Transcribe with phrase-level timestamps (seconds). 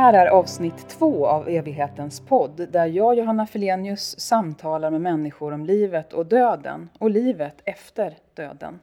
[0.00, 5.66] här är avsnitt två av Evighetens podd där jag, Johanna Felenius, samtalar med människor om
[5.66, 8.80] livet och döden och livet efter döden.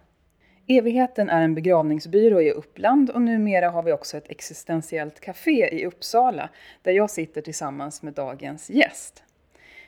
[0.68, 5.86] Evigheten är en begravningsbyrå i Uppland och numera har vi också ett existentiellt café i
[5.86, 6.50] Uppsala
[6.82, 9.24] där jag sitter tillsammans med dagens gäst.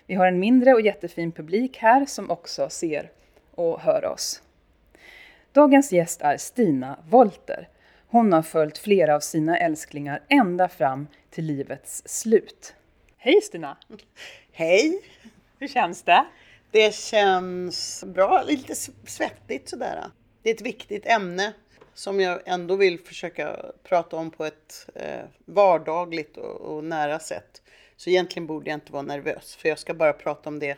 [0.05, 3.11] Vi har en mindre och jättefin publik här som också ser
[3.55, 4.41] och hör oss.
[5.51, 7.67] Dagens gäst är Stina Wolter.
[8.07, 12.73] Hon har följt flera av sina älsklingar ända fram till livets slut.
[13.17, 13.77] Hej Stina!
[14.51, 15.01] Hej!
[15.59, 16.25] Hur känns det?
[16.71, 18.75] Det känns bra, lite
[19.05, 20.05] svettigt sådär.
[20.41, 21.53] Det är ett viktigt ämne
[21.93, 27.61] som jag ändå vill försöka prata om på ett eh, vardagligt och, och, nära sätt.
[27.97, 30.77] Så egentligen borde jag inte vara nervös, för jag ska bara prata om det,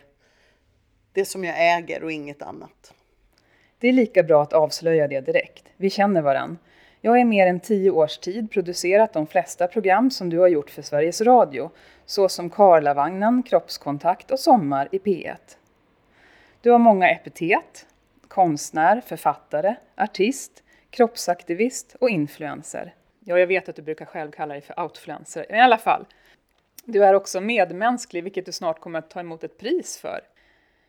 [1.12, 2.94] det som jag äger och inget annat.
[3.78, 5.64] Det är lika bra att avslöja det direkt.
[5.76, 6.58] Vi känner varann.
[7.04, 10.48] Jag har i mer än tio års tid producerat de flesta program som du har
[10.48, 11.70] gjort för Sveriges Radio,
[12.06, 15.36] såsom Karlavagnen, Kroppskontakt och Sommar i P1.
[16.60, 17.86] Du har många epitet,
[18.28, 22.94] konstnär, författare, artist, kroppsaktivist och influencer.
[23.20, 26.06] Ja, jag vet att du brukar själv kalla dig för outfluencer, men i alla fall.
[26.84, 30.20] Du är också medmänsklig, vilket du snart kommer att ta emot ett pris för.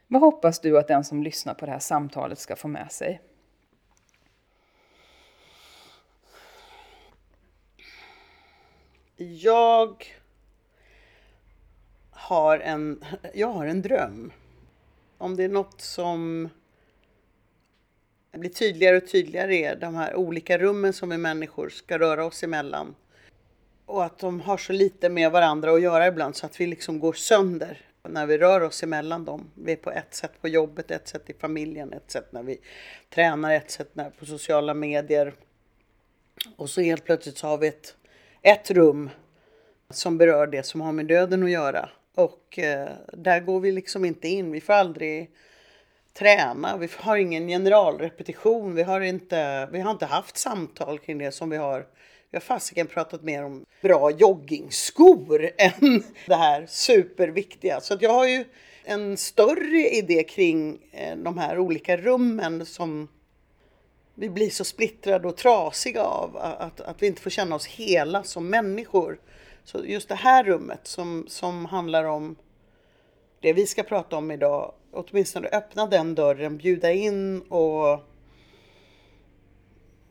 [0.08, 3.22] Vad hoppas du att den som lyssnar på det här samtalet ska få med sig?
[9.32, 10.06] Jag
[12.12, 14.32] har en, jag har en dröm.
[15.18, 16.50] Om det är något som
[18.32, 22.44] blir tydligare och tydligare är de här olika rummen som vi människor ska röra oss
[22.44, 22.96] emellan.
[23.86, 27.00] Och att de har så lite med varandra att göra ibland så att vi liksom
[27.00, 29.52] går sönder när vi rör oss emellan dem.
[29.56, 32.60] Vi är på ett sätt på jobbet, ett sätt i familjen, ett sätt när vi
[33.10, 35.34] tränar, ett sätt när, på sociala medier.
[36.56, 37.96] Och så helt plötsligt så har vi ett,
[38.42, 39.10] ett rum
[39.96, 41.90] som berör det som har med döden att göra.
[42.16, 44.52] Och eh, där går vi liksom inte in.
[44.52, 45.30] Vi får aldrig
[46.14, 46.78] träna.
[46.78, 48.76] Vi har ingen generalrepetition.
[48.76, 51.88] Vi har inte, vi har inte haft samtal kring det som vi har.
[52.32, 57.82] Vi har fasiken pratat mer om bra joggingskor än det här superviktiga.
[57.82, 58.46] Så att jag har ju
[58.84, 63.08] en större idé kring eh, de här olika rummen som
[64.16, 66.38] vi blir så splittrade och trasiga av.
[66.38, 69.20] Att, att vi inte får känna oss hela som människor.
[69.64, 72.36] Så just det här rummet som, som handlar om
[73.40, 78.00] det vi ska prata om idag, åtminstone öppna den dörren, bjuda in och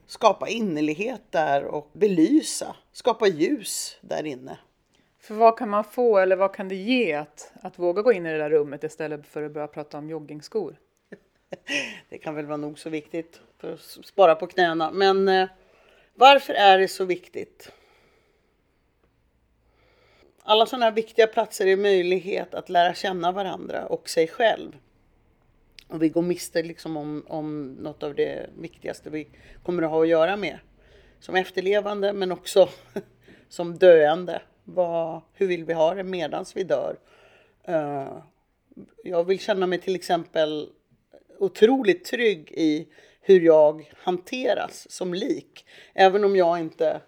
[0.06, 4.58] skapa innerlighet där och belysa, skapa ljus där inne.
[5.20, 8.26] För vad kan man få eller vad kan det ge att, att våga gå in
[8.26, 10.76] i det där rummet istället för att börja prata om joggingskor?
[12.08, 14.91] det kan väl vara nog så viktigt för att spara på knäna.
[14.91, 15.48] Men eh,
[16.14, 17.72] varför är det så viktigt?
[20.42, 24.76] Alla sådana här viktiga platser är möjlighet att lära känna varandra och sig själv.
[25.88, 29.28] Och vi går miste liksom om, om något av det viktigaste vi
[29.62, 30.58] kommer att ha att göra med.
[31.20, 32.69] Som efterlevande men också
[33.48, 34.42] som döende.
[34.64, 36.97] Vad, hur vill vi ha det medans vi dör?
[37.69, 38.19] Uh,
[39.04, 40.69] jag vill känna mig till exempel
[41.38, 42.88] otroligt trygg i
[43.20, 45.66] hur jag hanteras som lik.
[45.94, 47.00] Även om jag inte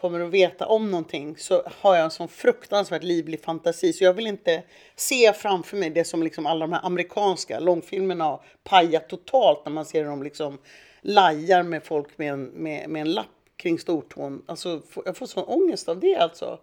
[0.00, 4.12] kommer att veta om någonting så har jag en sån fruktansvärt livlig fantasi så jag
[4.12, 4.62] vill inte
[4.96, 9.72] se framför mig det som liksom alla de här amerikanska långfilmerna har pajat totalt när
[9.72, 10.58] man ser dem liksom
[11.00, 13.26] lajar med folk med en, med, med en lapp
[13.56, 14.42] kring stortån.
[14.46, 16.58] Alltså, jag får sån ångest av det alltså.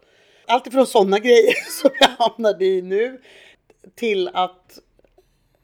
[0.47, 3.21] Allt ifrån sådana grejer som jag hamnade i nu
[3.95, 4.79] till att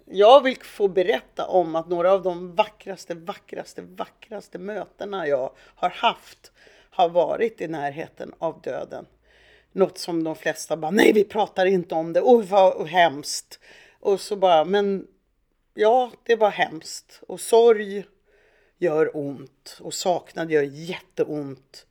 [0.05, 5.89] jag vill få berätta om att några av de vackraste, vackraste, vackraste mötena jag har
[5.89, 6.51] haft
[6.91, 9.05] har varit i närheten av döden.
[9.71, 13.59] Något som de flesta bara, nej vi pratar inte om det, oj vad hemskt.
[13.99, 15.07] Och så bara, men
[15.73, 17.21] ja, det var hemskt.
[17.27, 18.05] Och sorg
[18.77, 21.85] gör ont och saknad gör jätteont.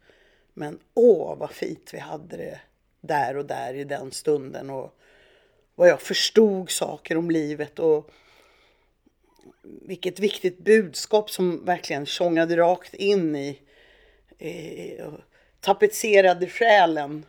[0.54, 2.60] Men åh vad fint vi hade det
[3.00, 4.70] där och där i den stunden.
[4.70, 4.98] Och
[5.74, 8.10] vad jag förstod saker om livet och
[9.62, 13.60] vilket viktigt budskap som verkligen tjongade rakt in i
[14.40, 15.12] eh,
[15.60, 17.26] tapetserade själen.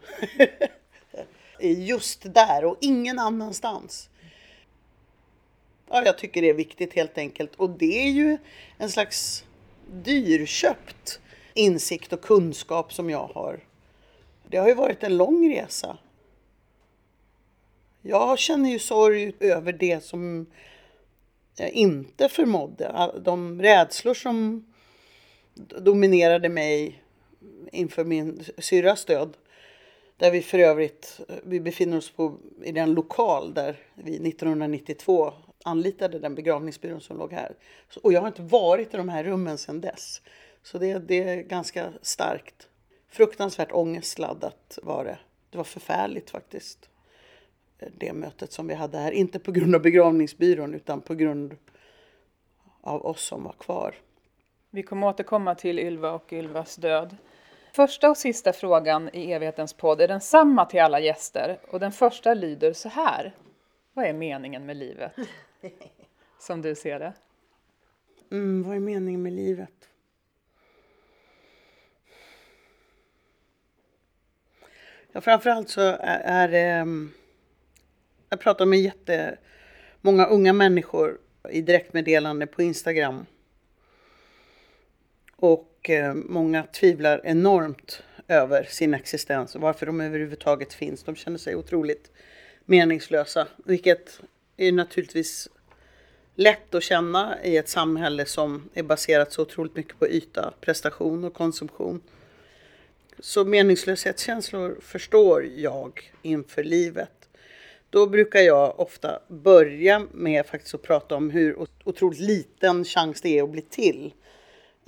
[1.60, 4.10] Just där och ingen annanstans.
[5.90, 7.56] Ja, jag tycker det är viktigt helt enkelt.
[7.56, 8.38] Och det är ju
[8.78, 9.44] en slags
[9.92, 11.20] dyrköpt
[11.54, 13.60] insikt och kunskap som jag har.
[14.48, 15.98] Det har ju varit en lång resa.
[18.02, 20.46] Jag känner ju sorg över det som
[21.56, 23.12] jag inte förmådde.
[23.26, 24.66] De rädslor som
[25.56, 27.01] dominerade mig
[27.72, 29.38] inför min syrras död.
[30.18, 35.34] Där vi för övrigt, vi befinner oss på, i den lokal där vi 1992
[35.64, 37.56] anlitade den begravningsbyrån som låg här.
[38.04, 40.22] Och jag har inte varit i de här rummen sedan dess.
[40.64, 42.68] Så det, det är ganska starkt.
[43.10, 45.18] Fruktansvärt ångestladdat var det.
[45.50, 46.90] Det var förfärligt faktiskt.
[47.98, 49.12] Det mötet som vi hade här.
[49.12, 51.56] Inte på grund av begravningsbyrån utan på grund
[52.82, 53.96] av oss som var kvar.
[54.70, 57.16] Vi kommer återkomma till Ylva och Ylvas död.
[57.74, 62.34] Första och sista frågan i evighetens podd är densamma till alla gäster och den första
[62.34, 63.36] lyder så här.
[63.94, 65.12] Vad är meningen med livet?
[66.40, 67.14] Som du ser det.
[68.32, 69.90] Mm, vad är meningen med livet?
[75.12, 76.60] Ja, framförallt så är det...
[76.60, 77.12] Ehm,
[78.30, 81.20] jag pratar med jättemånga unga människor
[81.50, 83.26] i direktmeddelande på Instagram.
[85.36, 91.04] Och och eh, många tvivlar enormt över sin existens och varför de överhuvudtaget finns.
[91.04, 92.12] De känner sig otroligt
[92.66, 94.20] meningslösa, vilket
[94.58, 95.50] är naturligtvis
[96.36, 101.24] lätt att känna i ett samhälle som är baserat så otroligt mycket på yta, prestation
[101.24, 102.02] och konsumtion.
[103.20, 107.30] Så meningslöshetskänslor förstår jag inför livet.
[107.90, 113.40] Då brukar jag ofta börja med faktiskt att prata om hur otroligt liten chans det
[113.40, 114.14] är att bli till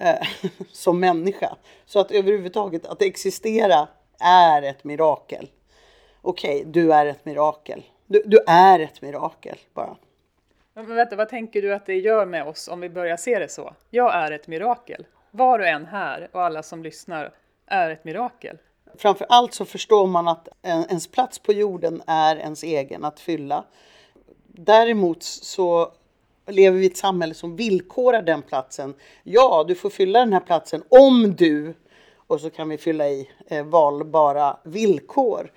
[0.04, 0.28] eh,
[0.72, 1.56] som människa.
[1.86, 3.88] Så att överhuvudtaget att existera
[4.20, 5.50] är ett mirakel.
[6.22, 7.84] Okej, okay, du är ett mirakel.
[8.06, 9.96] Du, du, är ett mirakel bara.
[10.74, 13.48] Men vänta, vad tänker du att det gör med oss om vi börjar se det
[13.48, 13.74] så?
[13.90, 15.06] Jag är ett mirakel.
[15.32, 17.34] Var och en här och alla som lyssnar
[17.66, 18.58] är ett mirakel.
[18.98, 23.64] Framför allt så förstår man att ens plats på jorden är ens egen att fylla.
[24.48, 25.92] Däremot så
[26.48, 28.94] lever vi i ett samhälle som villkorar den platsen.
[29.24, 31.74] Ja, du får fylla den här platsen om du...
[32.28, 35.52] Och så kan vi fylla i eh, valbara villkor.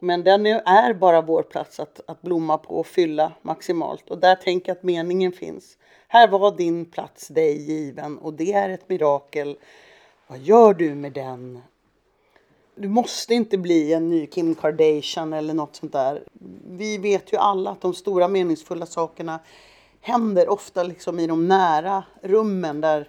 [0.00, 4.10] Men den är bara vår plats att, att blomma på och fylla maximalt.
[4.10, 5.76] Och där tänker jag att meningen finns.
[6.08, 9.56] Här var din plats dig given och det är ett mirakel.
[10.26, 11.62] Vad gör du med den?
[12.74, 16.22] Du måste inte bli en ny Kim Kardashian eller något sånt där.
[16.66, 19.40] Vi vet ju alla att de stora meningsfulla sakerna
[20.00, 23.08] händer ofta liksom i de nära rummen där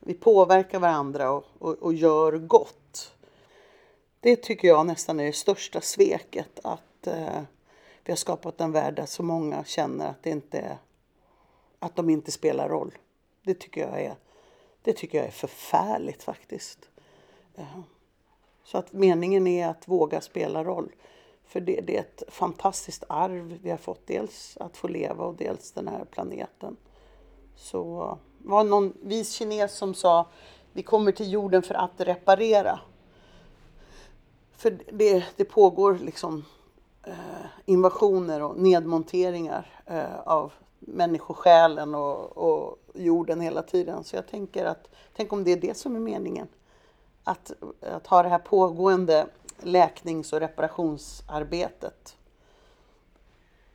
[0.00, 3.14] vi påverkar varandra och, och, och gör gott.
[4.20, 7.42] Det tycker jag nästan är det största sveket att eh,
[8.04, 10.78] vi har skapat en värld där så många känner att, det inte,
[11.78, 12.94] att de inte spelar roll.
[13.42, 14.14] Det tycker jag är,
[14.82, 16.88] det tycker jag är förfärligt faktiskt.
[17.54, 17.80] Eh,
[18.64, 20.92] så att meningen är att våga spela roll.
[21.46, 24.06] För det, det, är ett fantastiskt arv vi har fått.
[24.06, 26.76] Dels att få leva och dels den här planeten.
[27.56, 30.26] Så det var någon vis kines som sa
[30.72, 32.80] vi kommer till jorden för att reparera.
[34.56, 36.44] För det, det pågår liksom
[37.02, 37.14] eh,
[37.64, 44.04] invasioner och nedmonteringar eh, av människosjälen och, och jorden hela tiden.
[44.04, 46.48] Så jag tänker att, tänk om det är det som är meningen.
[47.24, 49.26] Att, att ha det här pågående
[49.64, 52.16] läknings och reparationsarbetet.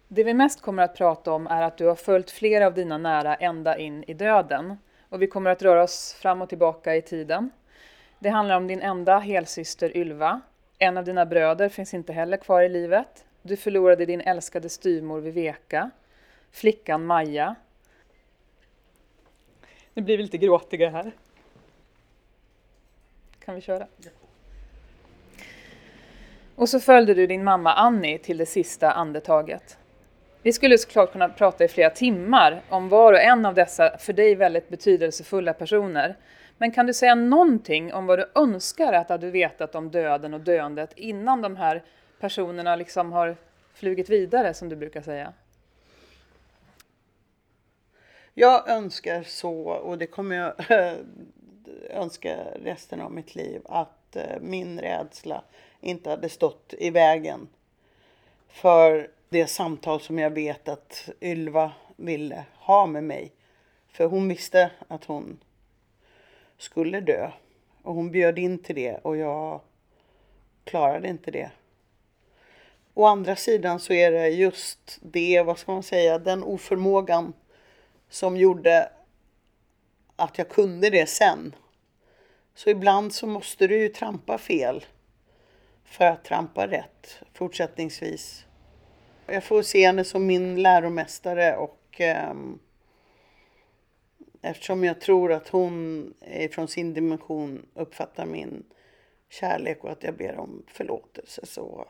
[0.07, 2.97] Det vi mest kommer att prata om är att du har följt flera av dina
[2.97, 4.77] nära ända in i döden.
[5.09, 7.49] Och vi kommer att röra oss fram och tillbaka i tiden.
[8.19, 10.41] Det handlar om din enda helsyster Ylva.
[10.77, 13.25] En av dina bröder finns inte heller kvar i livet.
[13.41, 15.91] Du förlorade din älskade styrmor Viveka.
[16.51, 17.55] Flickan Maja.
[19.93, 21.11] Nu blir vi lite gråtiga här.
[23.39, 23.87] Kan vi köra?
[26.59, 29.77] Och så följde du din mamma Annie till det sista andetaget.
[30.41, 34.13] Vi skulle såklart kunna prata i flera timmar om var och en av dessa för
[34.13, 36.17] dig väldigt betydelsefulla personer.
[36.57, 40.33] Men kan du säga någonting om vad du önskar att du hade vetat om döden
[40.33, 41.83] och döendet innan de här
[42.19, 43.37] personerna liksom har
[43.73, 45.33] flugit vidare, som du brukar säga?
[48.33, 50.53] Jag önskar så, och det kommer jag
[51.89, 55.43] önska resten av mitt liv, att eh, min rädsla
[55.81, 57.48] inte hade stått i vägen
[58.50, 63.31] för det samtal som jag vet att Ylva ville ha med mig.
[63.91, 65.39] För hon visste att hon
[66.57, 67.31] skulle dö.
[67.83, 69.62] Och hon bjöd in till det och jag
[70.63, 71.51] klarade inte det.
[72.93, 77.33] Å andra sidan så är det just det, vad ska man säga, den oförmågan
[78.09, 78.91] som gjorde
[80.15, 81.55] att jag kunde det sen.
[82.55, 84.86] Så ibland så måste du ju trampa fel
[85.89, 88.46] för att trampa rätt fortsättningsvis.
[89.25, 92.34] Jag får se henne som min läromästare och eh,
[94.41, 96.13] eftersom jag tror att hon
[96.51, 98.63] från sin dimension uppfattar min
[99.29, 101.88] kärlek och att jag ber om förlåtelse så,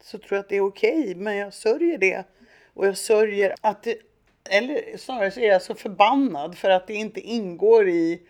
[0.00, 1.00] så tror jag att det är okej.
[1.00, 2.24] Okay, men jag sörjer det.
[2.74, 3.98] Och jag sörjer att det,
[4.50, 8.22] eller snarare så är jag så förbannad för att det inte ingår i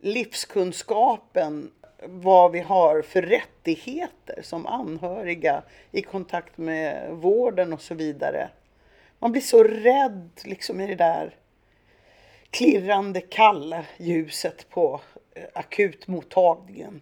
[0.00, 1.70] livskunskapen
[2.06, 8.48] vad vi har för rättigheter som anhöriga i kontakt med vården och så vidare.
[9.18, 11.36] Man blir så rädd liksom i det där
[12.50, 15.00] klirrande kalla ljuset på
[15.34, 17.00] eh, akutmottagningen.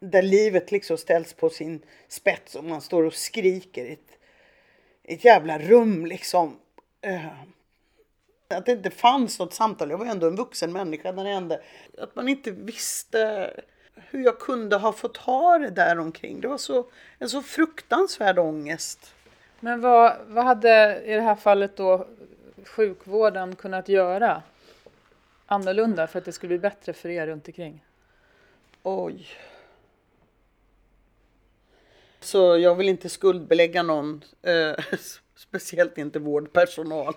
[0.00, 4.18] Där livet liksom ställs på sin spets och man står och skriker i ett,
[5.04, 6.60] ett jävla rum liksom.
[7.00, 7.26] Eh,
[8.48, 9.90] att det inte fanns något samtal.
[9.90, 11.62] Jag var ändå en vuxen människa när det hände.
[11.98, 13.50] Att man inte visste
[13.96, 16.40] hur jag kunde ha fått ha det där omkring.
[16.40, 16.86] Det var så,
[17.18, 19.14] en så fruktansvärd ångest.
[19.60, 22.06] Men vad, vad hade i det här fallet då
[22.64, 24.42] sjukvården kunnat göra
[25.46, 27.84] annorlunda för att det skulle bli bättre för er runt omkring?
[28.82, 29.26] Oj.
[32.20, 34.84] Så jag vill inte skuldbelägga någon, eh,
[35.36, 37.14] speciellt inte vårdpersonal.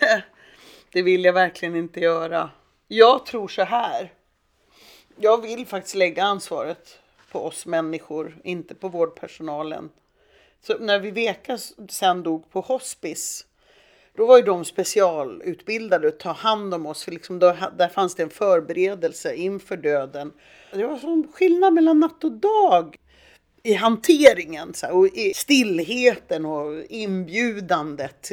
[0.92, 2.50] det vill jag verkligen inte göra.
[2.88, 4.12] Jag tror så här.
[5.18, 6.98] Jag vill faktiskt lägga ansvaret
[7.32, 9.90] på oss människor, inte på vårdpersonalen.
[10.62, 11.58] Så när Viveka
[11.88, 13.46] sen dog på hospice,
[14.16, 17.04] då var ju de specialutbildade att ta hand om oss.
[17.04, 20.32] För liksom då, där fanns det en förberedelse inför döden.
[20.72, 22.96] Det var som skillnad mellan natt och dag
[23.62, 28.30] i hanteringen så här, och i stillheten och inbjudandet.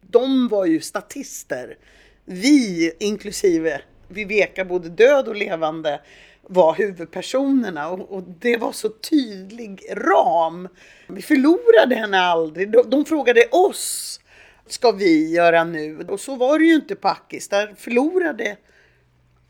[0.00, 1.78] De var ju statister.
[2.24, 6.00] Vi, inklusive Viveka, både död och levande,
[6.42, 10.68] var huvudpersonerna och, och, det var så tydlig ram.
[11.06, 12.70] Vi förlorade henne aldrig.
[12.70, 14.20] De, de frågade oss,
[14.66, 15.98] ska vi göra nu?
[16.00, 17.48] Och så var det ju inte på Akis.
[17.48, 18.56] Där förlorade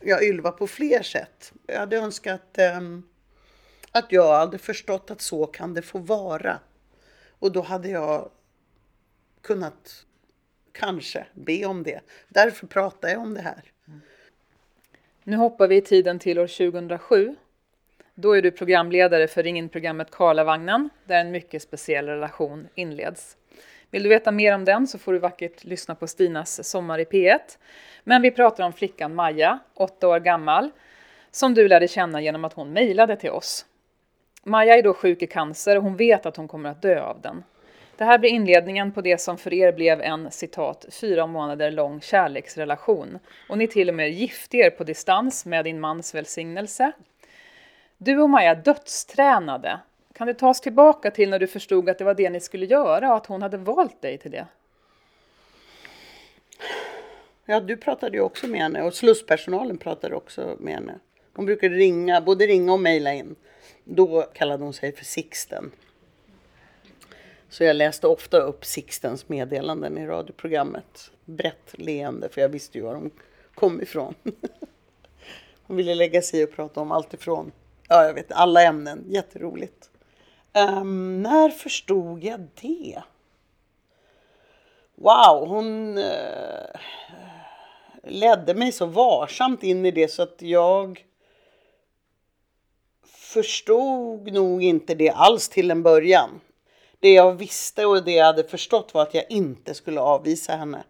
[0.00, 1.52] jag Ylva på fler sätt.
[1.66, 3.02] Jag hade önskat um,
[3.92, 6.58] att jag hade förstått att så kan det få vara.
[7.38, 8.30] Och då hade jag
[9.42, 10.06] kunnat
[10.72, 12.00] kanske be om det.
[12.28, 13.62] Därför pratar jag om det här.
[15.24, 17.36] Nu hoppar vi i tiden till år 2007.
[18.14, 23.36] Då är du programledare för Ring-in-programmet Karlavagnen där en mycket speciell relation inleds.
[23.90, 27.04] Vill du veta mer om den så får du vackert lyssna på Stinas Sommar i
[27.04, 27.38] P1.
[28.04, 30.70] Men vi pratar om flickan Maja, åtta år gammal,
[31.30, 33.66] som du lärde känna genom att hon mejlade till oss.
[34.42, 37.20] Maja är då sjuk i cancer och hon vet att hon kommer att dö av
[37.20, 37.44] den.
[38.02, 42.00] Det här blir inledningen på det som för er blev en citat fyra månader lång
[42.00, 43.18] kärleksrelation.
[43.48, 46.92] Och ni till och med gifte er på distans med din mans välsignelse.
[47.98, 49.80] Du och Maja dödstränade.
[50.12, 52.66] Kan du ta oss tillbaka till när du förstod att det var det ni skulle
[52.66, 54.46] göra och att hon hade valt dig till det?
[57.44, 60.98] Ja, du pratade ju också med henne och slusspersonalen pratade också med henne.
[61.34, 63.36] Hon brukade ringa, både ringa och mejla in.
[63.84, 65.72] Då kallade hon sig för Sixten.
[67.52, 71.10] Så jag läste ofta upp Sixtens meddelanden i radioprogrammet.
[71.24, 73.10] Brett leende, för jag visste ju var de
[73.54, 74.14] kom ifrån.
[75.62, 77.52] Hon ville lägga sig i och prata om allt ifrån,
[77.88, 79.90] ja jag vet alla ämnen, jätteroligt.
[80.54, 83.02] Um, när förstod jag det?
[84.94, 86.76] Wow, hon uh,
[88.02, 91.04] ledde mig så varsamt in i det så att jag
[93.04, 96.40] förstod nog inte det alls till en början.
[97.02, 100.84] Det jag visste och det jag hade förstått var att jag inte skulle avvisa henne.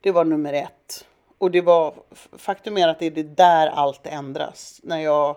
[0.00, 1.06] Det var nummer ett.
[1.38, 1.94] Och det var,
[2.32, 4.80] faktum är att det är det där allt ändras.
[4.82, 5.36] När jag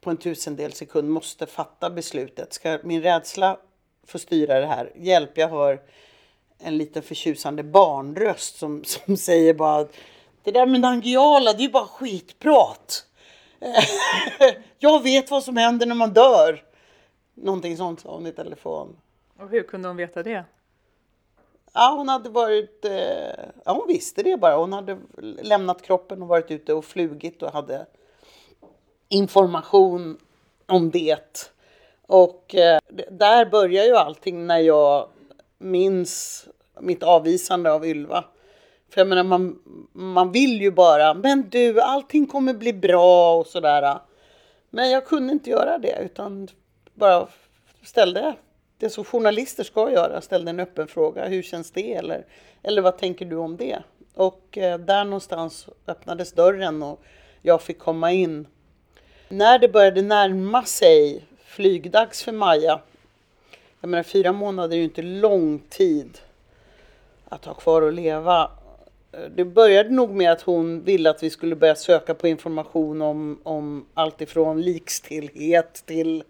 [0.00, 2.52] på en tusendel sekund måste fatta beslutet.
[2.52, 3.58] Ska min rädsla
[4.06, 4.92] få styra det här?
[4.96, 5.80] Hjälp, jag hör
[6.58, 9.86] en liten förtjusande barnröst som, som säger bara
[10.42, 13.06] Det där med Nangijala, det är bara skitprat.
[14.78, 16.64] jag vet vad som händer när man dör.
[17.34, 18.96] Någonting sånt sa hon i telefon.
[19.38, 20.44] Och hur kunde hon veta det?
[21.72, 22.84] Ja, hon hade varit...
[22.84, 24.56] Eh, ja, hon visste det bara.
[24.56, 24.98] Hon hade
[25.42, 27.86] lämnat kroppen och varit ute och flugit och hade
[29.08, 30.18] information
[30.66, 31.50] om det.
[32.06, 32.80] Och eh,
[33.10, 35.08] där börjar ju allting när jag
[35.58, 36.44] minns
[36.80, 38.24] mitt avvisande av Ylva.
[38.90, 39.58] För jag menar, man,
[39.92, 43.98] man vill ju bara, men du, allting kommer bli bra och sådär.
[44.70, 46.48] Men jag kunde inte göra det utan
[46.94, 47.28] bara
[47.82, 48.36] ställde
[48.78, 51.26] det som journalister ska göra, ställde en öppen fråga.
[51.26, 51.94] Hur känns det?
[51.94, 52.24] Eller,
[52.62, 53.82] eller vad tänker du om det?
[54.14, 57.02] Och eh, där någonstans öppnades dörren och
[57.42, 58.46] jag fick komma in.
[59.28, 62.80] När det började närma sig flygdags för Maja,
[63.80, 66.18] jag menar fyra månader är ju inte lång tid
[67.28, 68.50] att ha kvar och leva.
[69.36, 73.40] det började nog med att hon ville att vi skulle börja söka på information om,
[73.42, 76.24] om allt ifrån likstillhet till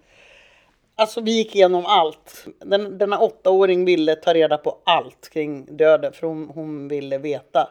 [0.99, 2.47] Alltså vi gick igenom allt.
[2.59, 7.69] Den, denna åttaåring ville ta reda på allt kring döden för hon, hon ville veta.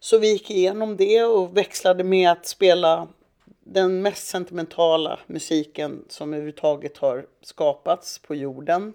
[0.00, 3.08] Så vi gick igenom det och växlade med att spela
[3.60, 8.94] den mest sentimentala musiken som överhuvudtaget har skapats på jorden.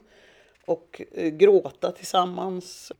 [0.65, 2.91] Och eh, gråta tillsammans.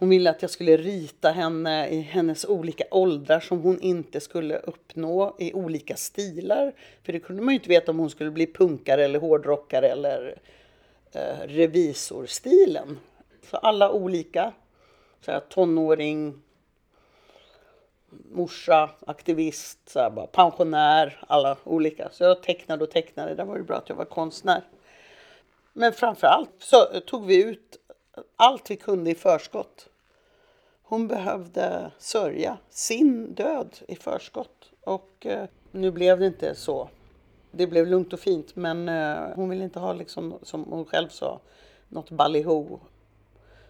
[0.00, 4.58] Hon ville att jag skulle rita henne i hennes olika åldrar som hon inte skulle
[4.58, 6.72] uppnå i olika stilar.
[7.02, 10.38] För det kunde man ju inte veta om hon skulle bli punkare eller hårdrockare eller
[11.12, 12.98] eh, revisorstilen.
[13.50, 14.52] Så alla olika.
[15.20, 16.42] Så här, tonåring,
[18.10, 22.08] morsa, aktivist, så här, bara, pensionär, alla olika.
[22.12, 23.34] Så jag tecknade och tecknade.
[23.34, 24.62] Det var ju bra att jag var konstnär.
[25.72, 27.76] Men framför allt så tog vi ut
[28.36, 29.88] allt vi kunde i förskott.
[30.82, 34.70] Hon behövde sörja sin död i förskott.
[34.84, 36.88] Och eh, nu blev det inte så.
[37.50, 41.08] Det blev lugnt och fint men eh, hon ville inte ha, liksom, som hon själv
[41.08, 41.40] sa,
[41.88, 42.78] något balliho.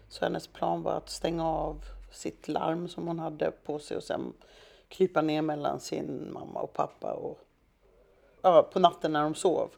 [0.09, 4.03] Så hennes plan var att stänga av sitt larm som hon hade på sig och
[4.03, 4.33] sen
[4.87, 7.39] krypa ner mellan sin mamma och pappa och,
[8.41, 9.69] ja, på natten när de sov.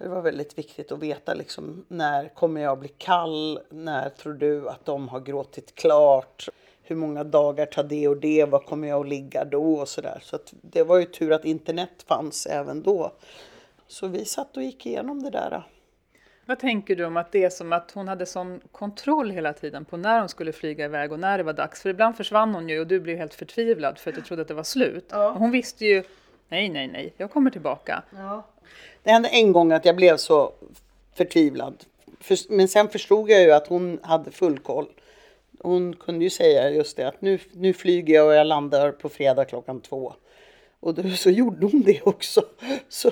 [0.00, 3.60] Det var väldigt viktigt att veta liksom, när kommer jag bli kall?
[3.70, 6.48] När tror du att de har gråtit klart?
[6.82, 8.44] Hur många dagar tar det och det?
[8.44, 9.74] Var kommer jag att ligga då?
[9.74, 10.18] Och så där.
[10.22, 13.12] Så det var ju tur att internet fanns även då.
[13.86, 15.62] Så vi satt och gick igenom det där.
[16.46, 19.84] Vad tänker du om att det är som att hon hade sån kontroll hela tiden
[19.84, 21.82] på när hon skulle flyga iväg och när det var dags?
[21.82, 24.48] För ibland försvann hon ju och du blev helt förtvivlad för att du trodde att
[24.48, 25.06] det var slut.
[25.10, 25.30] Ja.
[25.38, 26.02] Hon visste ju,
[26.50, 28.02] nej, nej, nej, jag kommer tillbaka.
[28.16, 28.46] Ja.
[29.02, 30.52] Det hände en gång att jag blev så
[31.14, 31.84] förtvivlad.
[32.48, 34.86] Men sen förstod jag ju att hon hade full koll.
[35.62, 39.08] Hon kunde ju säga just det att nu, nu flyger jag och jag landar på
[39.08, 40.14] fredag klockan två.
[40.80, 42.42] Och då, så gjorde hon det också.
[42.88, 43.10] Så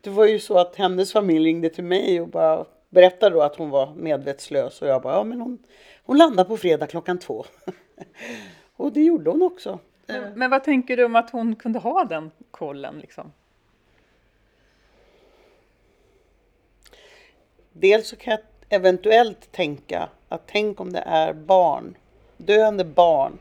[0.00, 3.56] det var ju så att hennes familj ringde till mig och bara berättade då att
[3.56, 4.82] hon var medvetslös.
[4.82, 5.58] Och jag bara, ja men hon,
[6.04, 7.44] hon landar på fredag klockan två.
[8.76, 9.78] och det gjorde hon också.
[10.08, 13.32] Men, men, vad tänker du om att hon kunde ha den kollen liksom?
[17.72, 21.96] Dels så kan jag eventuellt tänka att tänk om det är barn,
[22.36, 23.38] döende barn,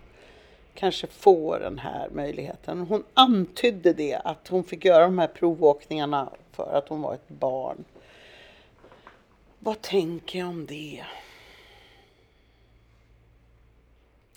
[0.74, 2.80] kanske får den här möjligheten.
[2.80, 7.30] Hon antydde det, att hon fick göra de här provåkningarna för att hon var ett
[7.30, 7.84] barn.
[9.60, 11.04] Vad tänker jag om det?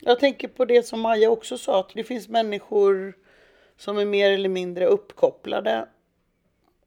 [0.00, 3.16] Jag tänker på det som Maja också sa, att det finns människor
[3.76, 5.88] som är mer eller mindre uppkopplade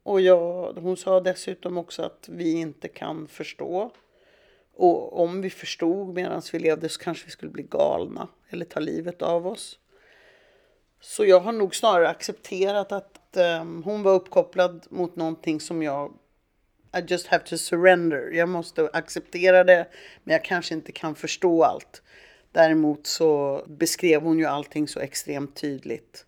[0.04, 3.90] och jag, hon sa dessutom också att vi inte kan förstå.
[4.76, 8.80] Och om vi förstod medan vi levde så kanske vi skulle bli galna eller ta
[8.80, 9.78] livet av oss.
[11.00, 16.12] Så jag har nog snarare accepterat att um, hon var uppkopplad mot någonting som jag
[16.96, 18.30] I just have to surrender.
[18.30, 19.86] Jag måste acceptera det,
[20.24, 22.02] men jag kanske inte kan förstå allt.
[22.54, 26.26] Däremot så beskrev hon ju allting så extremt tydligt.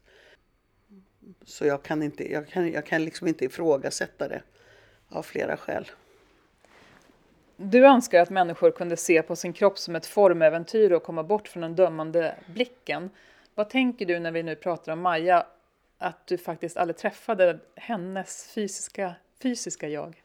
[1.45, 4.43] Så jag kan, inte, jag, kan, jag kan liksom inte ifrågasätta det
[5.09, 5.91] av flera skäl.
[7.57, 11.49] Du önskar att människor kunde se på sin kropp som ett formäventyr och komma bort
[11.49, 13.11] från den dömande blicken.
[13.55, 15.47] Vad tänker du när vi nu pratar om Maja,
[15.99, 20.23] att du faktiskt aldrig träffade hennes fysiska, fysiska jag?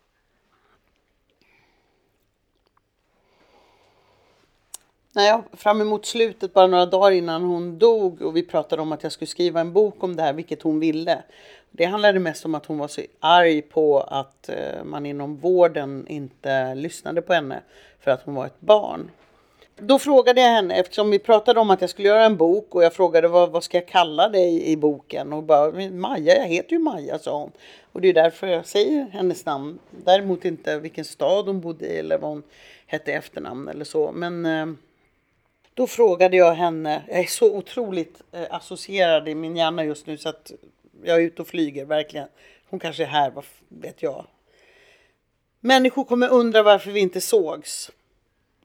[5.13, 8.91] När jag fram emot slutet, bara några dagar innan hon dog och vi pratade om
[8.91, 11.24] att jag skulle skriva en bok om det här, vilket hon ville.
[11.71, 16.08] Det handlade mest om att hon var så arg på att eh, man inom vården
[16.08, 17.62] inte lyssnade på henne
[18.00, 19.12] för att hon var ett barn.
[19.78, 22.84] Då frågade jag henne, eftersom vi pratade om att jag skulle göra en bok och
[22.84, 25.34] jag frågade vad, vad ska jag kalla dig i boken?
[25.34, 27.52] Och bara, Maja, jag heter ju Maja, sa hon.
[27.91, 29.80] Och det är därför jag säger hennes namn.
[29.89, 32.43] Däremot inte vilken stad hon bodde i eller vad hon
[32.86, 34.12] hette i efternamn eller så.
[34.12, 34.65] Men eh,
[35.82, 40.17] då frågade jag henne, jag är så otroligt eh, associerad i min hjärna just nu
[40.17, 40.52] så att
[41.04, 42.28] jag är ute och flyger verkligen.
[42.70, 44.26] Hon kanske är här, vad vet jag.
[45.60, 47.91] Människor kommer undra varför vi inte sågs.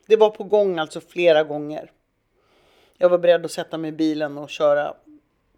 [0.07, 1.93] Det var på gång alltså flera gånger.
[2.99, 4.95] Jag var beredd att sätta mig i bilen och köra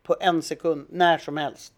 [0.03, 1.73] på en sekund, när som helst.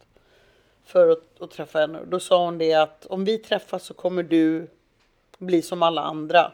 [0.84, 2.00] För att, att träffa henne.
[2.06, 4.70] Då sa hon det att om vi träffas så kommer du
[5.38, 6.52] bli som alla andra.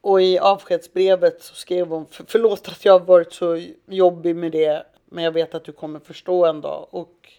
[0.00, 4.86] Och i avskedsbrevet så skrev hon, förlåt att jag har varit så jobbig med det,
[5.04, 6.88] men jag vet att du kommer förstå en dag.
[6.90, 7.32] Och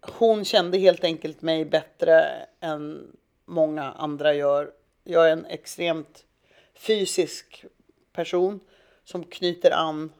[0.00, 2.24] hon kände helt enkelt mig bättre
[2.60, 3.12] än
[3.44, 4.72] många andra gör.
[5.04, 6.24] Jag är en extremt
[6.74, 7.64] fysisk
[8.12, 8.60] person
[9.04, 10.12] som knyter an.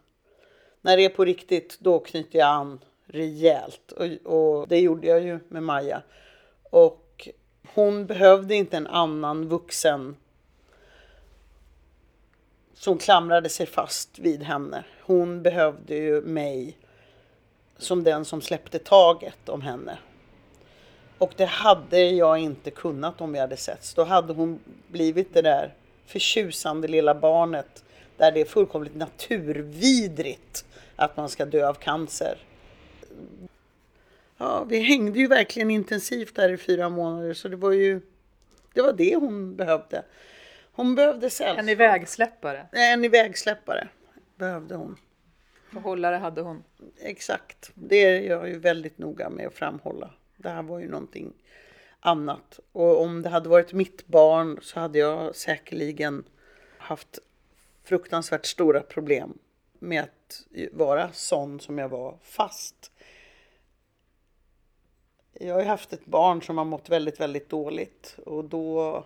[0.81, 3.93] När det är på riktigt, då knyter jag an rejält.
[3.93, 6.03] Och, och det gjorde jag ju med Maja.
[6.71, 7.29] Och
[7.75, 10.17] hon behövde inte en annan vuxen
[12.79, 14.85] som klamrade sig fast vid henne.
[15.03, 16.77] Hon behövde ju mig
[17.77, 19.99] som den som släppte taget om henne.
[21.19, 23.95] Och det hade jag inte kunnat om vi hade setts.
[23.95, 25.75] Då hade hon blivit det där
[26.07, 27.85] förtjusande lilla barnet
[28.17, 30.65] där det är fullkomligt naturvidrigt
[30.97, 32.39] att man ska dö av cancer.
[34.37, 38.01] Ja, vi hängde ju verkligen intensivt där i fyra månader så det var ju
[38.75, 40.03] det var det hon behövde.
[40.79, 41.59] Hon behövde sällskap.
[41.59, 42.67] En ivägsläppare.
[42.73, 43.89] En ivägsläppare
[44.37, 44.97] behövde hon.
[45.73, 46.65] Förhållare hade hon.
[47.01, 47.71] Exakt.
[47.75, 50.11] Det är jag ju väldigt noga med att framhålla.
[50.37, 51.33] Det här var ju någonting
[52.01, 52.61] annat.
[52.73, 56.25] Och om det hade varit mitt barn så hade jag säkerligen
[56.79, 57.19] haft
[57.85, 59.39] fruktansvärt stora problem
[59.79, 62.93] med att vara sån som jag var fast.
[65.33, 69.05] Jag har ju haft ett barn som har mått väldigt, väldigt dåligt och då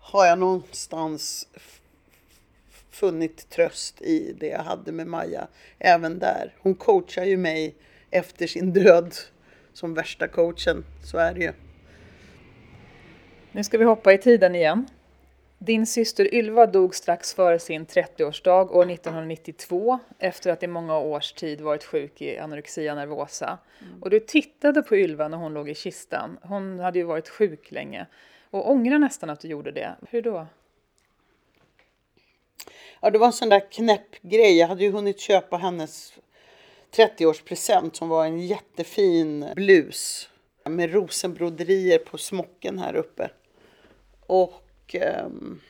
[0.00, 1.48] har jag någonstans
[2.90, 6.54] funnit tröst i det jag hade med Maja även där.
[6.58, 7.74] Hon coachar ju mig
[8.10, 9.14] efter sin död
[9.72, 11.52] som värsta coachen, så är det ju.
[13.52, 14.86] Nu ska vi hoppa i tiden igen.
[15.58, 21.32] Din syster Ylva dog strax före sin 30-årsdag år 1992 efter att i många års
[21.32, 23.58] tid varit sjuk i anorexia nervosa.
[23.80, 24.02] Mm.
[24.02, 26.38] Och du tittade på Ylva när hon låg i kistan.
[26.42, 28.06] Hon hade ju varit sjuk länge
[28.50, 29.96] och ångrar nästan att du gjorde det.
[30.10, 30.46] Hur då?
[33.00, 34.58] Ja, det var en sån där knäpp grej.
[34.58, 36.14] Jag hade ju hunnit köpa hennes
[36.96, 40.28] 30-årspresent som var en jättefin blus
[40.64, 43.30] med rosenbroderier på smocken här uppe.
[44.26, 45.60] Och um,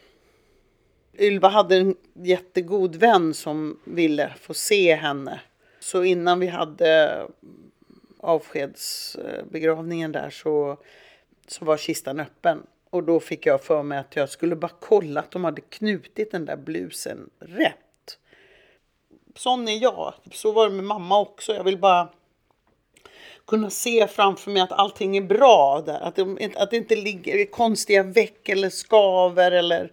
[1.19, 5.41] Ylva hade en jättegod vän som ville få se henne.
[5.81, 7.23] Så innan vi hade
[8.19, 10.77] avskedsbegravningen där så,
[11.51, 12.67] så var kistan öppen.
[12.91, 16.31] Och då fick jag för mig att jag skulle bara kolla att de hade knutit
[16.31, 17.77] den där blusen rätt.
[19.37, 20.15] Sån är jag.
[20.33, 21.55] Så var det med mamma också.
[21.55, 22.09] Jag vill bara
[23.47, 26.01] kunna se framför mig att allting är bra där.
[26.01, 29.93] Att det, att det inte ligger konstiga veck eller skaver eller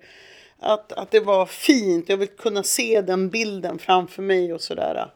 [0.60, 2.10] att, att det var fint.
[2.10, 5.12] Jag vill kunna se den bilden framför mig och sådär.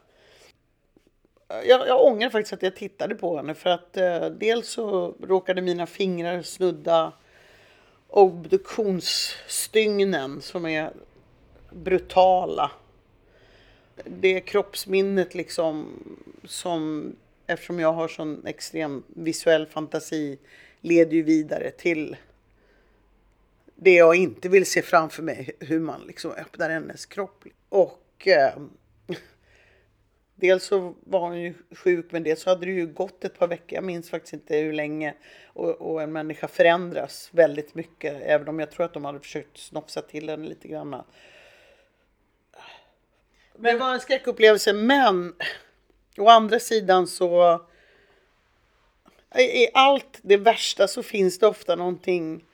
[1.48, 5.62] Jag, jag ångrar faktiskt att jag tittade på henne för att eh, dels så råkade
[5.62, 7.12] mina fingrar snudda
[8.08, 10.92] obduktionsstygnen som är
[11.70, 12.70] brutala.
[14.04, 15.88] Det kroppsminnet liksom
[16.44, 17.12] som
[17.46, 20.38] eftersom jag har sån extrem visuell fantasi
[20.80, 22.16] leder ju vidare till
[23.74, 27.44] det jag inte vill se framför mig, hur man liksom öppnar hennes kropp.
[27.68, 28.52] Och eh,
[30.34, 33.48] dels så var hon ju sjuk, men dels så hade det ju gått ett par
[33.48, 35.14] veckor, jag minns faktiskt inte hur länge.
[35.46, 39.58] Och, och, en människa förändras väldigt mycket, även om jag tror att de hade försökt
[39.58, 40.90] snofsa till henne lite grann.
[40.90, 41.04] Men,
[43.74, 45.34] det var en skräckupplevelse, men
[46.18, 47.60] å andra sidan så
[49.38, 52.44] i allt det värsta så finns det ofta någonting,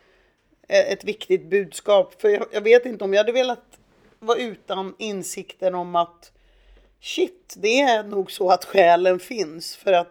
[0.69, 2.21] eh, ett viktigt budskap.
[2.21, 3.79] För jag, jag vet inte om jag hade velat
[4.19, 6.33] vara utan insikten om att
[7.01, 9.77] shit, det är nog så att själen finns.
[9.77, 10.11] För att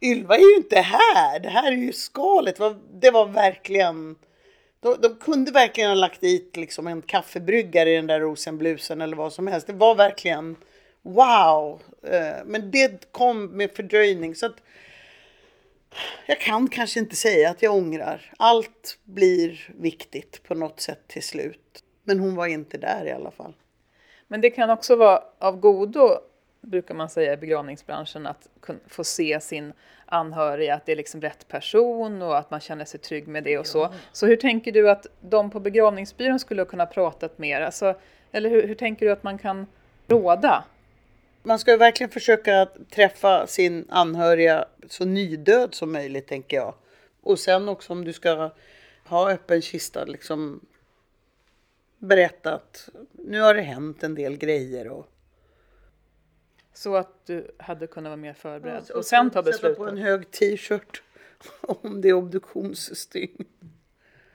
[0.00, 1.40] Ylva är ju inte här.
[1.40, 2.56] Det här är ju skalet.
[2.56, 4.16] Det var, det var verkligen...
[4.80, 9.16] De, de, kunde verkligen ha lagt dit liksom en kaffebryggare i den där rosenblusen eller
[9.16, 9.66] vad som helst.
[9.66, 10.56] Det var verkligen
[11.02, 11.82] wow.
[12.02, 14.34] Eh, men det kom med fördröjning.
[14.34, 14.56] Så att
[16.26, 18.32] jag kan kanske inte säga att jag ångrar.
[18.36, 21.84] Allt blir viktigt på något sätt till slut.
[22.04, 23.54] Men hon var inte där i alla fall.
[24.32, 26.18] Men det kan också vara av godo,
[26.60, 28.48] brukar man säga i begravningsbranschen, att
[28.88, 29.72] få se sin
[30.06, 33.58] anhöriga, att det är liksom rätt person och att man känner sig trygg med det
[33.58, 33.94] och så.
[34.12, 37.60] Så hur tänker du att de på begravningsbyrån skulle kunna pratat mer?
[37.60, 37.94] Alltså,
[38.32, 39.66] eller hur, hur tänker du att man kan
[40.06, 40.64] råda?
[41.42, 46.74] Man ska verkligen försöka träffa sin anhöriga så nydöd som möjligt, tänker jag.
[47.22, 48.50] Och sen också om du ska
[49.04, 50.60] ha öppen kista, liksom
[52.00, 54.88] berätta att nu har det hänt en del grejer.
[54.88, 55.06] Och...
[56.72, 59.70] Så att du hade kunnat vara mer förberedd ja, och, och sen ta beslutet?
[59.70, 61.02] Sätta på en hög t-shirt
[61.60, 63.44] om det är obduktionsstygn.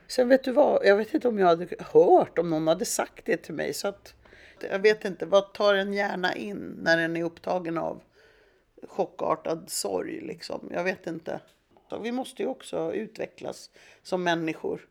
[0.08, 3.26] Sen vet du vad, jag vet inte om jag hade hört om någon hade sagt
[3.26, 3.74] det till mig.
[3.74, 4.14] Så att,
[4.70, 8.02] jag vet inte, vad tar en gärna in när den är upptagen av
[8.88, 10.20] chockartad sorg?
[10.20, 10.70] Liksom?
[10.72, 11.40] Jag vet inte.
[11.88, 13.70] Så vi måste ju också utvecklas
[14.02, 14.88] som människor.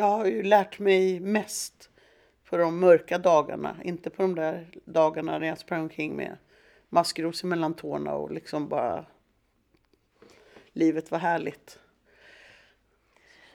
[0.00, 1.90] Jag har ju lärt mig mest
[2.50, 3.76] på de mörka dagarna.
[3.84, 6.36] Inte på de där dagarna när jag sprang omkring med
[6.88, 9.04] maskrosor mellan tårna och liksom bara
[10.72, 11.78] livet var härligt.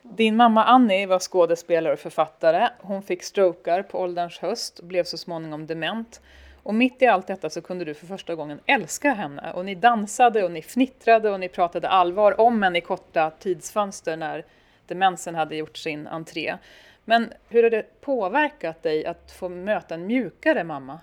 [0.01, 2.69] Din mamma Annie var skådespelare och författare.
[2.79, 6.21] Hon fick strokar på ålderns höst och blev så småningom dement.
[6.63, 9.53] Och mitt i allt detta så kunde du för första gången älska henne.
[9.53, 14.17] Och ni dansade och ni fnittrade och ni pratade allvar om henne i korta tidsfönster
[14.17, 14.45] när
[14.87, 16.57] demensen hade gjort sin entré.
[17.05, 20.99] Men hur har det påverkat dig att få möta en mjukare mamma?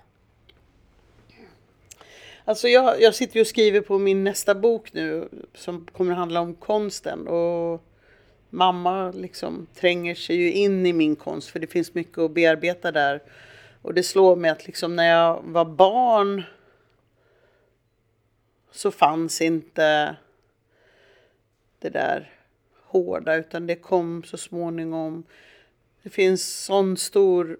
[2.45, 6.41] Alltså jag, jag sitter och skriver på min nästa bok nu som kommer att handla
[6.41, 7.27] om konsten.
[7.27, 7.83] Och
[8.49, 12.91] mamma liksom tränger sig ju in i min konst för det finns mycket att bearbeta
[12.91, 13.21] där.
[13.81, 16.43] Och det slår mig att liksom när jag var barn
[18.71, 20.15] så fanns inte
[21.79, 22.31] det där
[22.93, 25.23] hårda utan det kom så småningom.
[26.03, 27.57] Det finns sån stor